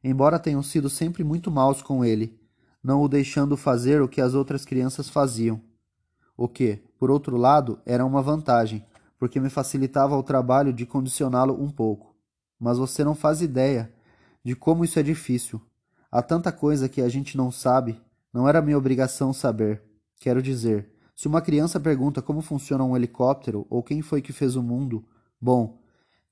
embora 0.04 0.38
tenham 0.38 0.62
sido 0.62 0.88
sempre 0.88 1.24
muito 1.24 1.50
maus 1.50 1.82
com 1.82 2.06
ele, 2.06 2.40
não 2.84 3.02
o 3.02 3.08
deixando 3.08 3.56
fazer 3.56 4.02
o 4.02 4.08
que 4.08 4.22
as 4.22 4.34
outras 4.34 4.66
crianças 4.66 5.10
faziam. 5.10 5.62
O 6.36 6.48
que, 6.48 6.82
por 6.98 7.12
outro 7.12 7.38
lado, 7.38 7.80
era 7.86 8.06
uma 8.06 8.22
vantagem, 8.22 8.86
porque 9.18 9.40
me 9.40 9.50
facilitava 9.50 10.18
o 10.18 10.24
trabalho 10.24 10.74
de 10.74 10.86
condicioná-lo 10.86 11.62
um 11.62 11.70
pouco. 11.70 12.16
Mas 12.60 12.78
você 12.78 13.04
não 13.04 13.14
faz 13.14 13.42
ideia 13.42 13.92
de 14.44 14.56
como 14.56 14.84
isso 14.84 15.00
é 15.00 15.04
difícil. 15.04 15.62
Há 16.12 16.22
tanta 16.22 16.52
coisa 16.52 16.90
que 16.90 17.02
a 17.02 17.10
gente 17.10 17.38
não 17.38 17.52
sabe, 17.52 18.02
não 18.34 18.48
era 18.48 18.62
minha 18.62 18.78
obrigação 18.78 19.32
saber. 19.32 19.84
Quero 20.20 20.42
dizer, 20.42 20.90
se 21.16 21.28
uma 21.28 21.42
criança 21.42 21.80
pergunta 21.80 22.22
como 22.22 22.42
funciona 22.42 22.84
um 22.84 22.96
helicóptero 22.96 23.66
ou 23.70 23.84
quem 23.84 24.02
foi 24.02 24.22
que 24.22 24.34
fez 24.34 24.56
o 24.56 24.64
mundo, 24.64 25.06
bom, 25.40 25.80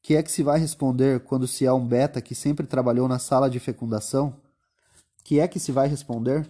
que 0.02 0.16
é 0.16 0.24
que 0.24 0.32
se 0.32 0.43
vai 0.43 0.60
responder 0.60 1.20
quando 1.22 1.47
se 1.47 1.68
há 1.68 1.74
um 1.74 1.86
beta 1.86 2.22
que 2.22 2.34
sempre 2.34 2.66
trabalhou 2.66 3.08
na 3.08 3.20
sala 3.20 3.50
de 3.50 3.60
fecundação? 3.60 4.36
Que 5.30 5.39
é 5.39 5.47
que 5.47 5.59
se 5.59 5.71
vai 5.71 5.88
responder? 5.88 6.43